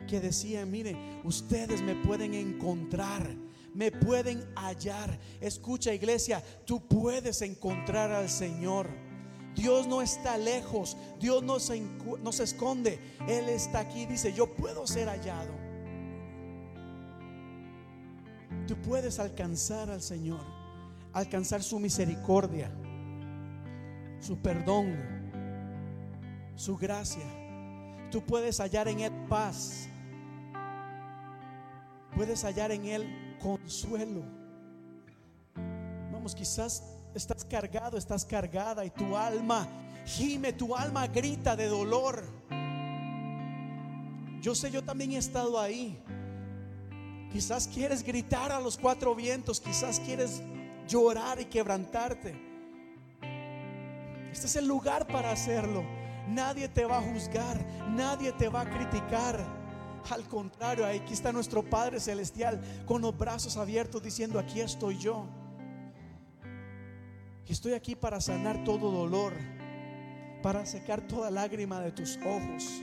[0.07, 3.35] que decía, mire, ustedes me pueden encontrar
[3.75, 5.19] me pueden hallar.
[5.41, 8.87] Escucha iglesia, tú puedes encontrar al Señor.
[9.55, 11.81] Dios no está lejos, Dios no se,
[12.21, 15.53] no se esconde, Él está aquí, dice, yo puedo ser hallado.
[18.67, 20.41] Tú puedes alcanzar al Señor,
[21.13, 22.69] alcanzar su misericordia,
[24.19, 24.97] su perdón,
[26.55, 27.25] su gracia.
[28.11, 29.87] Tú puedes hallar en Él paz,
[32.15, 34.23] puedes hallar en Él consuelo.
[36.11, 39.67] Vamos, quizás estás cargado, estás cargada y tu alma
[40.05, 42.23] gime, tu alma grita de dolor.
[44.41, 45.99] Yo sé, yo también he estado ahí.
[47.31, 50.41] Quizás quieres gritar a los cuatro vientos, quizás quieres
[50.87, 52.35] llorar y quebrantarte.
[54.31, 55.83] Este es el lugar para hacerlo.
[56.27, 59.43] Nadie te va a juzgar, nadie te va a criticar.
[60.11, 65.25] Al contrario, aquí está nuestro Padre Celestial con los brazos abiertos diciendo, aquí estoy yo.
[67.47, 69.33] Y estoy aquí para sanar todo dolor,
[70.41, 72.81] para secar toda lágrima de tus ojos.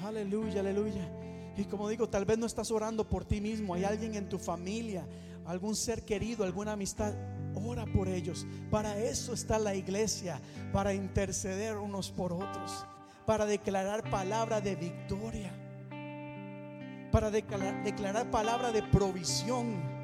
[0.00, 1.08] Aleluya, aleluya.
[1.56, 4.38] Y como digo, tal vez no estás orando por ti mismo, hay alguien en tu
[4.38, 5.06] familia,
[5.44, 7.14] algún ser querido, alguna amistad.
[7.54, 8.46] Ora por ellos.
[8.70, 10.40] Para eso está la iglesia,
[10.72, 12.86] para interceder unos por otros,
[13.26, 15.50] para declarar palabra de victoria,
[17.10, 19.97] para declarar, palabra de provisión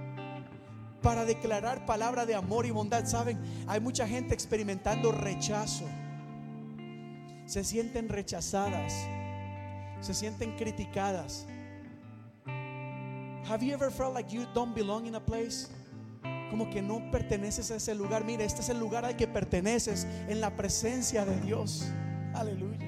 [1.05, 3.05] para declarar palabra de amor y bondad.
[3.05, 5.85] Saben, hay mucha gente experimentando rechazo.
[7.45, 8.95] Se sienten rechazadas.
[10.01, 11.47] Se sienten criticadas.
[13.47, 15.69] Have you ever felt like you don't belong in a place?
[16.51, 18.25] Como que no perteneces a ese lugar.
[18.25, 21.85] Mire, este es el lugar al que perteneces en la presencia de Dios.
[22.33, 22.79] Aleluya.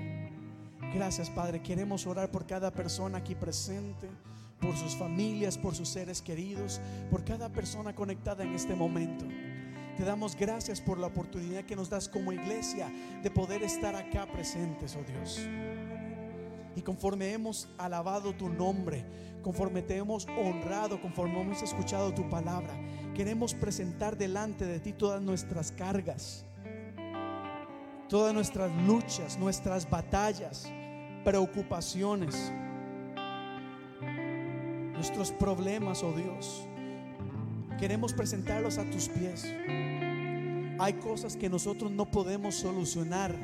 [0.94, 1.62] Gracias, Padre.
[1.62, 4.08] Queremos orar por cada persona aquí presente
[4.60, 6.80] por sus familias, por sus seres queridos,
[7.10, 9.26] por cada persona conectada en este momento.
[9.96, 12.92] Te damos gracias por la oportunidad que nos das como iglesia
[13.22, 15.40] de poder estar acá presentes, oh Dios.
[16.76, 19.06] Y conforme hemos alabado tu nombre,
[19.42, 22.74] conforme te hemos honrado, conforme hemos escuchado tu palabra,
[23.14, 26.44] queremos presentar delante de ti todas nuestras cargas,
[28.10, 30.70] todas nuestras luchas, nuestras batallas,
[31.24, 32.52] preocupaciones
[34.96, 36.66] nuestros problemas, oh Dios.
[37.78, 39.44] Queremos presentarlos a tus pies.
[40.78, 43.34] Hay cosas que nosotros no podemos solucionar.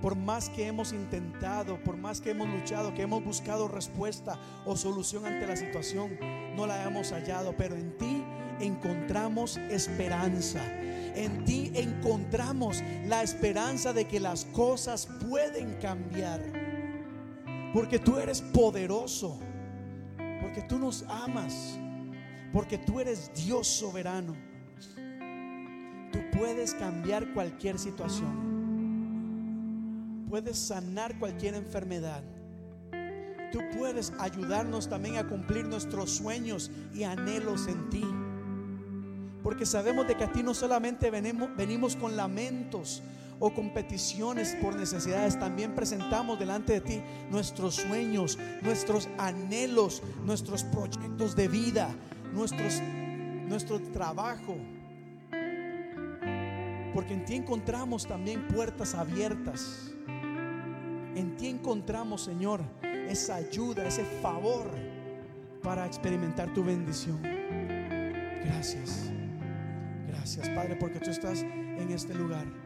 [0.00, 4.76] Por más que hemos intentado, por más que hemos luchado, que hemos buscado respuesta o
[4.76, 6.18] solución ante la situación,
[6.54, 7.54] no la hemos hallado.
[7.56, 8.24] Pero en ti
[8.60, 10.62] encontramos esperanza.
[11.14, 16.40] En ti encontramos la esperanza de que las cosas pueden cambiar.
[17.72, 19.38] Porque tú eres poderoso
[20.56, 21.78] porque tú nos amas,
[22.50, 24.34] porque tú eres Dios soberano.
[26.10, 28.64] Tú puedes cambiar cualquier situación.
[30.30, 32.22] Puedes sanar cualquier enfermedad.
[33.52, 38.06] Tú puedes ayudarnos también a cumplir nuestros sueños y anhelos en ti.
[39.42, 43.02] Porque sabemos de que a ti no solamente venimos, venimos con lamentos
[43.38, 51.36] o competiciones por necesidades, también presentamos delante de ti nuestros sueños, nuestros anhelos, nuestros proyectos
[51.36, 51.94] de vida,
[52.32, 54.56] nuestro trabajo.
[56.94, 59.92] Porque en ti encontramos también puertas abiertas.
[61.14, 62.62] En ti encontramos, Señor,
[63.08, 64.70] esa ayuda, ese favor
[65.62, 67.20] para experimentar tu bendición.
[68.44, 69.10] Gracias.
[70.06, 72.65] Gracias, Padre, porque tú estás en este lugar.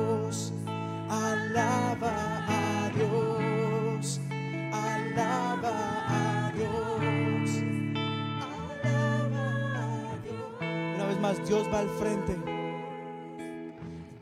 [1.51, 4.21] Alaba a Dios,
[4.71, 5.73] alaba
[6.07, 7.59] a Dios,
[8.31, 10.95] alaba a Dios.
[10.95, 12.37] Una vez más, Dios va al frente.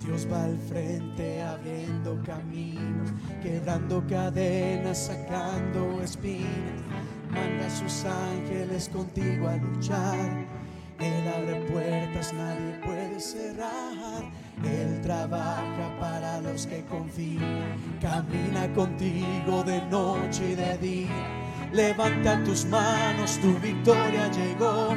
[0.04, 6.82] Dios va al frente abriendo caminos, quebrando cadenas, sacando espinas.
[7.30, 10.59] Manda a sus ángeles contigo a luchar.
[11.00, 14.24] Él abre puertas, nadie puede cerrar.
[14.64, 17.76] Él trabaja para los que confían.
[18.02, 21.40] Camina contigo de noche y de día.
[21.72, 24.96] Levanta tus manos, tu victoria llegó.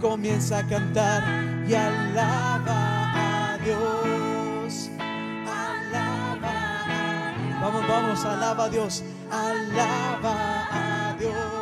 [0.00, 1.22] Comienza a cantar
[1.68, 4.90] y alaba a Dios.
[5.44, 6.52] Alaba
[6.86, 7.60] a Dios.
[7.60, 9.04] Vamos, vamos, alaba a Dios.
[9.30, 11.53] Alaba a Dios.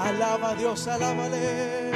[0.00, 1.90] Alaba a Dios, alábale.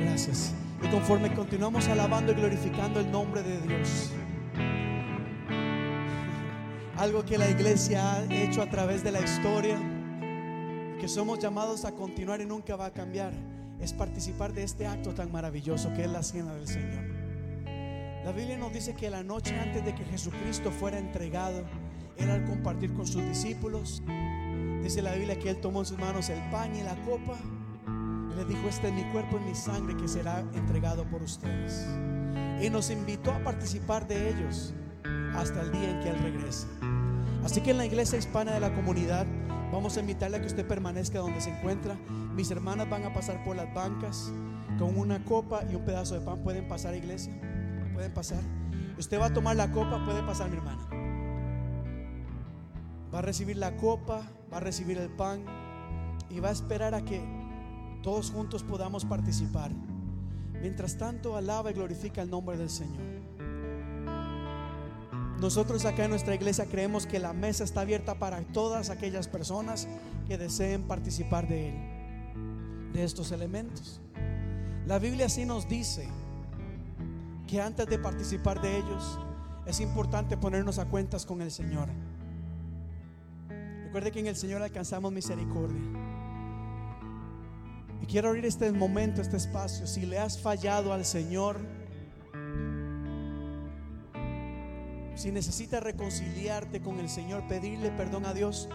[0.00, 0.54] Gracias.
[0.80, 4.12] Y conforme continuamos alabando y glorificando el nombre de Dios,
[6.98, 9.76] algo que la iglesia ha hecho a través de la historia,
[11.04, 13.34] que somos llamados a continuar y nunca va a cambiar,
[13.78, 17.04] es participar de este acto tan maravilloso que es la cena del Señor.
[18.24, 21.62] La Biblia nos dice que la noche antes de que Jesucristo fuera entregado,
[22.16, 24.02] Él al compartir con sus discípulos,
[24.82, 27.36] dice la Biblia que Él tomó en sus manos el pan y la copa
[28.32, 31.86] y le dijo, este es mi cuerpo y mi sangre que será entregado por ustedes.
[32.62, 34.72] Y nos invitó a participar de ellos
[35.34, 36.66] hasta el día en que Él regrese.
[37.44, 39.26] Así que en la iglesia hispana de la comunidad
[39.74, 41.96] vamos a invitarle a que usted permanezca donde se encuentra.
[42.34, 44.32] Mis hermanas van a pasar por las bancas
[44.78, 46.38] con una copa y un pedazo de pan.
[46.42, 47.32] ¿Pueden pasar, iglesia?
[47.92, 48.38] ¿Pueden pasar?
[48.96, 50.88] Usted va a tomar la copa, puede pasar, mi hermana.
[53.12, 54.22] Va a recibir la copa,
[54.52, 55.44] va a recibir el pan
[56.30, 57.20] y va a esperar a que
[58.02, 59.72] todos juntos podamos participar.
[60.60, 63.13] Mientras tanto, alaba y glorifica el nombre del Señor.
[65.44, 69.86] Nosotros acá en nuestra iglesia creemos que la mesa está abierta para todas aquellas personas
[70.26, 71.74] que deseen participar de él,
[72.94, 74.00] de estos elementos.
[74.86, 76.08] La Biblia sí nos dice
[77.46, 79.18] que antes de participar de ellos
[79.66, 81.90] es importante ponernos a cuentas con el Señor.
[83.84, 85.82] Recuerde que en el Señor alcanzamos misericordia.
[88.00, 89.86] Y quiero abrir este momento, este espacio.
[89.86, 91.60] Si le has fallado al Señor,
[95.14, 98.68] si necesitas reconciliarte con el Señor, pedirle perdón a Dios,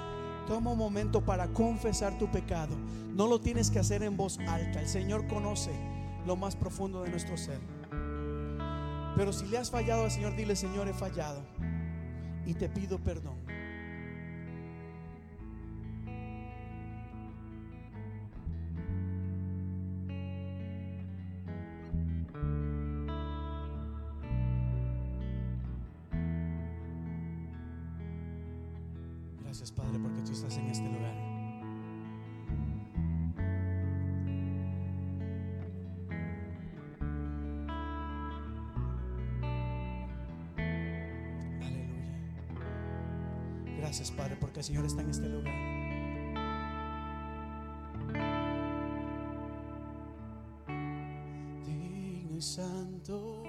[0.47, 2.75] toma un momento para confesar tu pecado.
[3.13, 4.81] No lo tienes que hacer en voz alta.
[4.81, 5.71] El Señor conoce
[6.25, 7.59] lo más profundo de nuestro ser.
[9.15, 11.41] Pero si le has fallado al Señor, dile, Señor, he fallado
[12.45, 13.37] y te pido perdón.
[44.59, 45.53] El Señor está en este lugar.
[51.65, 53.43] Digno santo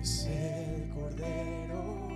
[0.00, 2.08] es el Cordero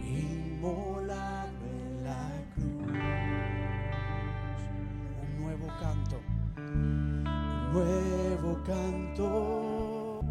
[0.00, 2.88] inmolado en la cruz.
[5.20, 6.22] Un nuevo canto,
[6.56, 10.22] un nuevo canto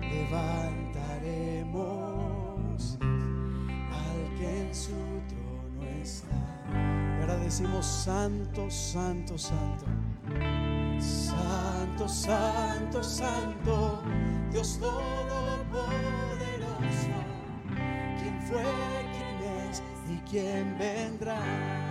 [0.00, 0.63] levantaremos
[7.54, 9.84] decimos santo, santo, santo.
[10.98, 14.02] Santo, santo, santo,
[14.50, 15.94] Dios todopoderoso
[18.18, 18.64] quién fue,
[19.12, 21.83] quién es y quién vendrá.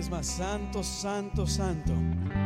[0.00, 1.92] Vez más, santo, santo, santo.
[1.92, 2.39] Santo,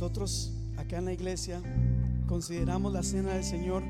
[0.00, 1.60] nosotros acá en la iglesia
[2.26, 3.82] consideramos la cena del Señor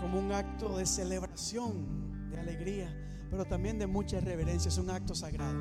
[0.00, 2.88] como un acto de celebración, de alegría,
[3.30, 4.70] pero también de mucha reverencia.
[4.70, 5.58] Es un acto sagrado.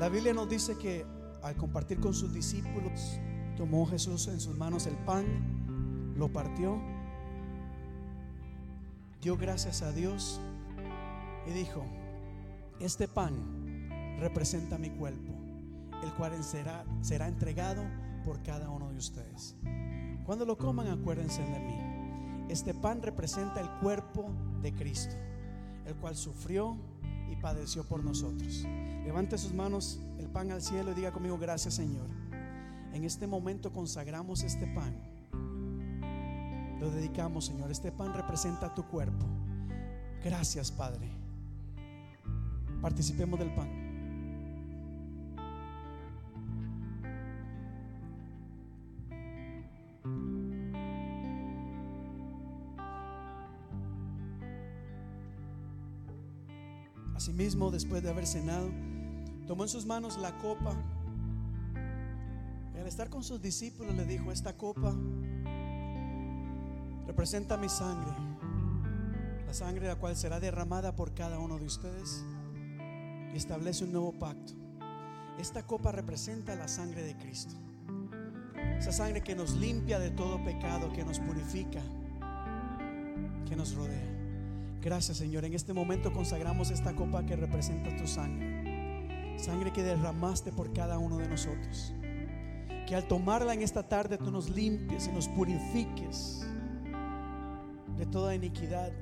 [0.00, 1.04] La Biblia nos dice que
[1.42, 3.20] al compartir con sus discípulos,
[3.58, 6.80] tomó Jesús en sus manos el pan, lo partió,
[9.20, 10.40] dio gracias a Dios
[11.46, 11.84] y dijo,
[12.80, 15.34] este pan representa mi cuerpo,
[16.02, 17.84] el cual será, entregado
[18.24, 19.56] por cada uno de ustedes.
[20.24, 22.46] Cuando lo coman, acuérdense de mí.
[22.48, 24.30] Este pan representa el cuerpo
[24.62, 25.16] de Cristo,
[25.86, 26.76] el cual sufrió
[27.30, 28.64] y padeció por nosotros.
[29.04, 32.06] Levante sus manos, el pan al cielo y diga conmigo, gracias Señor.
[32.92, 34.94] En este momento consagramos este pan.
[36.80, 37.70] Lo dedicamos, Señor.
[37.70, 39.26] Este pan representa tu cuerpo.
[40.22, 41.10] Gracias, Padre.
[42.80, 43.83] Participemos del pan.
[57.24, 58.68] Asimismo, después de haber cenado,
[59.46, 60.76] tomó en sus manos la copa
[62.74, 64.94] y al estar con sus discípulos le dijo, esta copa
[67.06, 68.12] representa mi sangre,
[69.46, 72.22] la sangre la cual será derramada por cada uno de ustedes
[73.32, 74.52] y establece un nuevo pacto.
[75.38, 77.54] Esta copa representa la sangre de Cristo,
[78.78, 81.80] esa sangre que nos limpia de todo pecado, que nos purifica,
[83.48, 84.13] que nos rodea.
[84.84, 90.52] Gracias Señor, en este momento consagramos esta copa que representa tu sangre, sangre que derramaste
[90.52, 91.94] por cada uno de nosotros.
[92.86, 96.46] Que al tomarla en esta tarde tú nos limpies y nos purifiques
[97.96, 98.92] de toda iniquidad.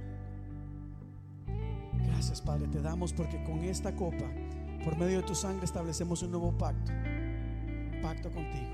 [2.07, 4.31] Gracias Padre, te damos porque con esta copa,
[4.85, 6.93] por medio de tu sangre, establecemos un nuevo pacto,
[8.01, 8.71] pacto contigo.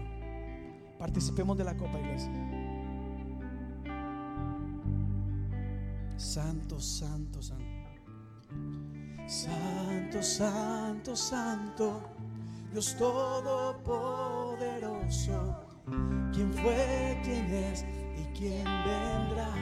[0.98, 2.77] Participemos de la copa, iglesia.
[6.18, 7.64] Santo, santo, santo.
[9.28, 12.02] Santo, santo, santo.
[12.72, 13.78] Dios Todopoderoso.
[16.32, 17.84] ¿Quién fue, quién es
[18.16, 19.54] y quién vendrá?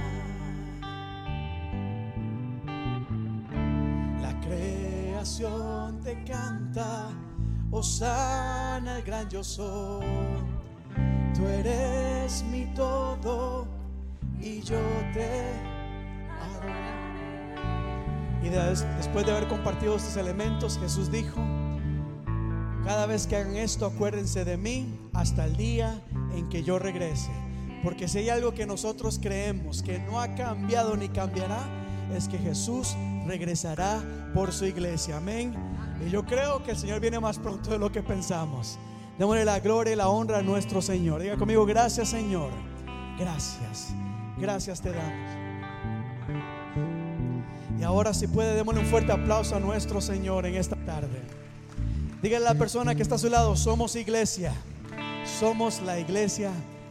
[4.23, 7.11] La creación te canta.
[7.70, 9.43] Osana el gran yo.
[11.35, 13.66] Tú eres mi todo
[14.41, 14.81] y yo
[15.12, 15.76] te
[18.43, 21.41] y después de haber compartido estos elementos, Jesús dijo,
[22.85, 26.01] cada vez que hagan esto, acuérdense de mí hasta el día
[26.35, 27.31] en que yo regrese.
[27.83, 31.59] Porque si hay algo que nosotros creemos que no ha cambiado ni cambiará,
[32.15, 32.97] es que Jesús
[33.27, 34.01] regresará
[34.33, 35.16] por su iglesia.
[35.16, 35.55] Amén.
[36.07, 38.78] Y yo creo que el Señor viene más pronto de lo que pensamos.
[39.19, 41.23] Démosle la gloria y la honra a nuestro Señor.
[41.23, 42.51] Diga conmigo, gracias Señor.
[43.19, 43.93] Gracias.
[44.39, 45.45] Gracias te damos.
[47.87, 51.23] Ahora si puede, démosle un fuerte aplauso a nuestro Señor en esta tarde.
[52.21, 54.53] Dígale a la persona que está a su lado, somos iglesia.
[55.39, 56.51] Somos la iglesia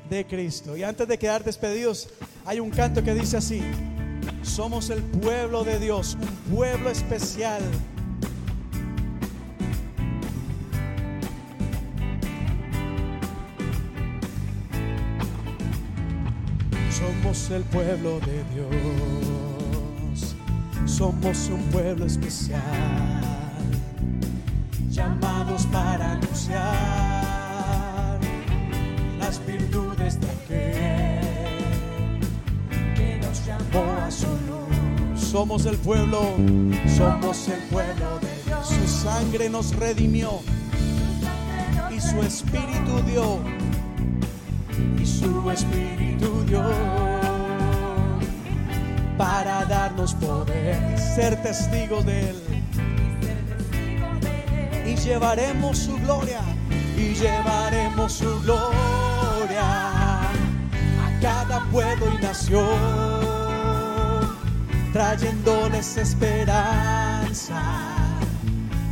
[0.09, 0.77] de Cristo.
[0.77, 2.07] Y antes de quedar despedidos,
[2.45, 3.61] hay un canto que dice así.
[4.41, 6.17] Somos el pueblo de Dios,
[6.49, 7.61] un pueblo especial.
[16.89, 19.24] Somos el pueblo de Dios.
[20.97, 22.61] Somos un pueblo especial.
[24.89, 26.63] Llamados para anunciar
[29.19, 32.21] las virtudes de aquel
[32.95, 35.19] que nos llamó a su luz.
[35.19, 36.21] Somos el pueblo,
[36.95, 38.69] somos el pueblo de Dios.
[38.69, 40.39] Su sangre nos redimió
[41.93, 43.39] y su espíritu dio.
[44.97, 46.63] Y su espíritu dio
[49.17, 52.35] para darnos poder, ser testigos de él.
[54.85, 56.41] Y llevaremos su gloria,
[56.97, 59.63] y llevaremos su gloria
[60.21, 62.79] a cada pueblo y nación,
[64.93, 67.61] trayéndoles esperanza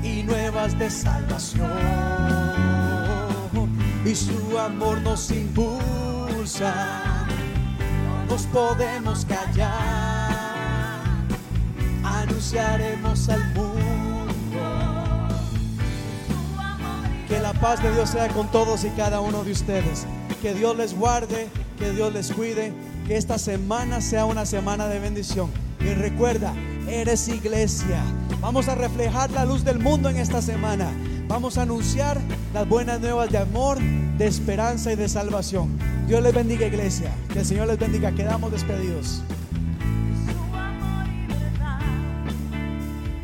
[0.03, 1.71] y nuevas de salvación.
[4.05, 6.73] Y su amor nos impulsa,
[8.05, 10.02] no nos podemos callar,
[12.33, 14.25] anunciaremos al mundo
[17.27, 20.07] que la paz de Dios sea con todos y cada uno de ustedes.
[20.41, 21.47] Que Dios les guarde,
[21.77, 22.73] que Dios les cuide,
[23.07, 25.51] que esta semana sea una semana de bendición.
[25.79, 26.53] Y recuerda,
[26.87, 28.01] eres iglesia.
[28.41, 30.91] Vamos a reflejar la luz del mundo en esta semana.
[31.27, 32.19] Vamos a anunciar
[32.51, 35.69] las buenas nuevas de amor, de esperanza y de salvación.
[36.07, 37.11] Dios les bendiga iglesia.
[37.31, 38.11] Que el Señor les bendiga.
[38.11, 39.21] Quedamos despedidos.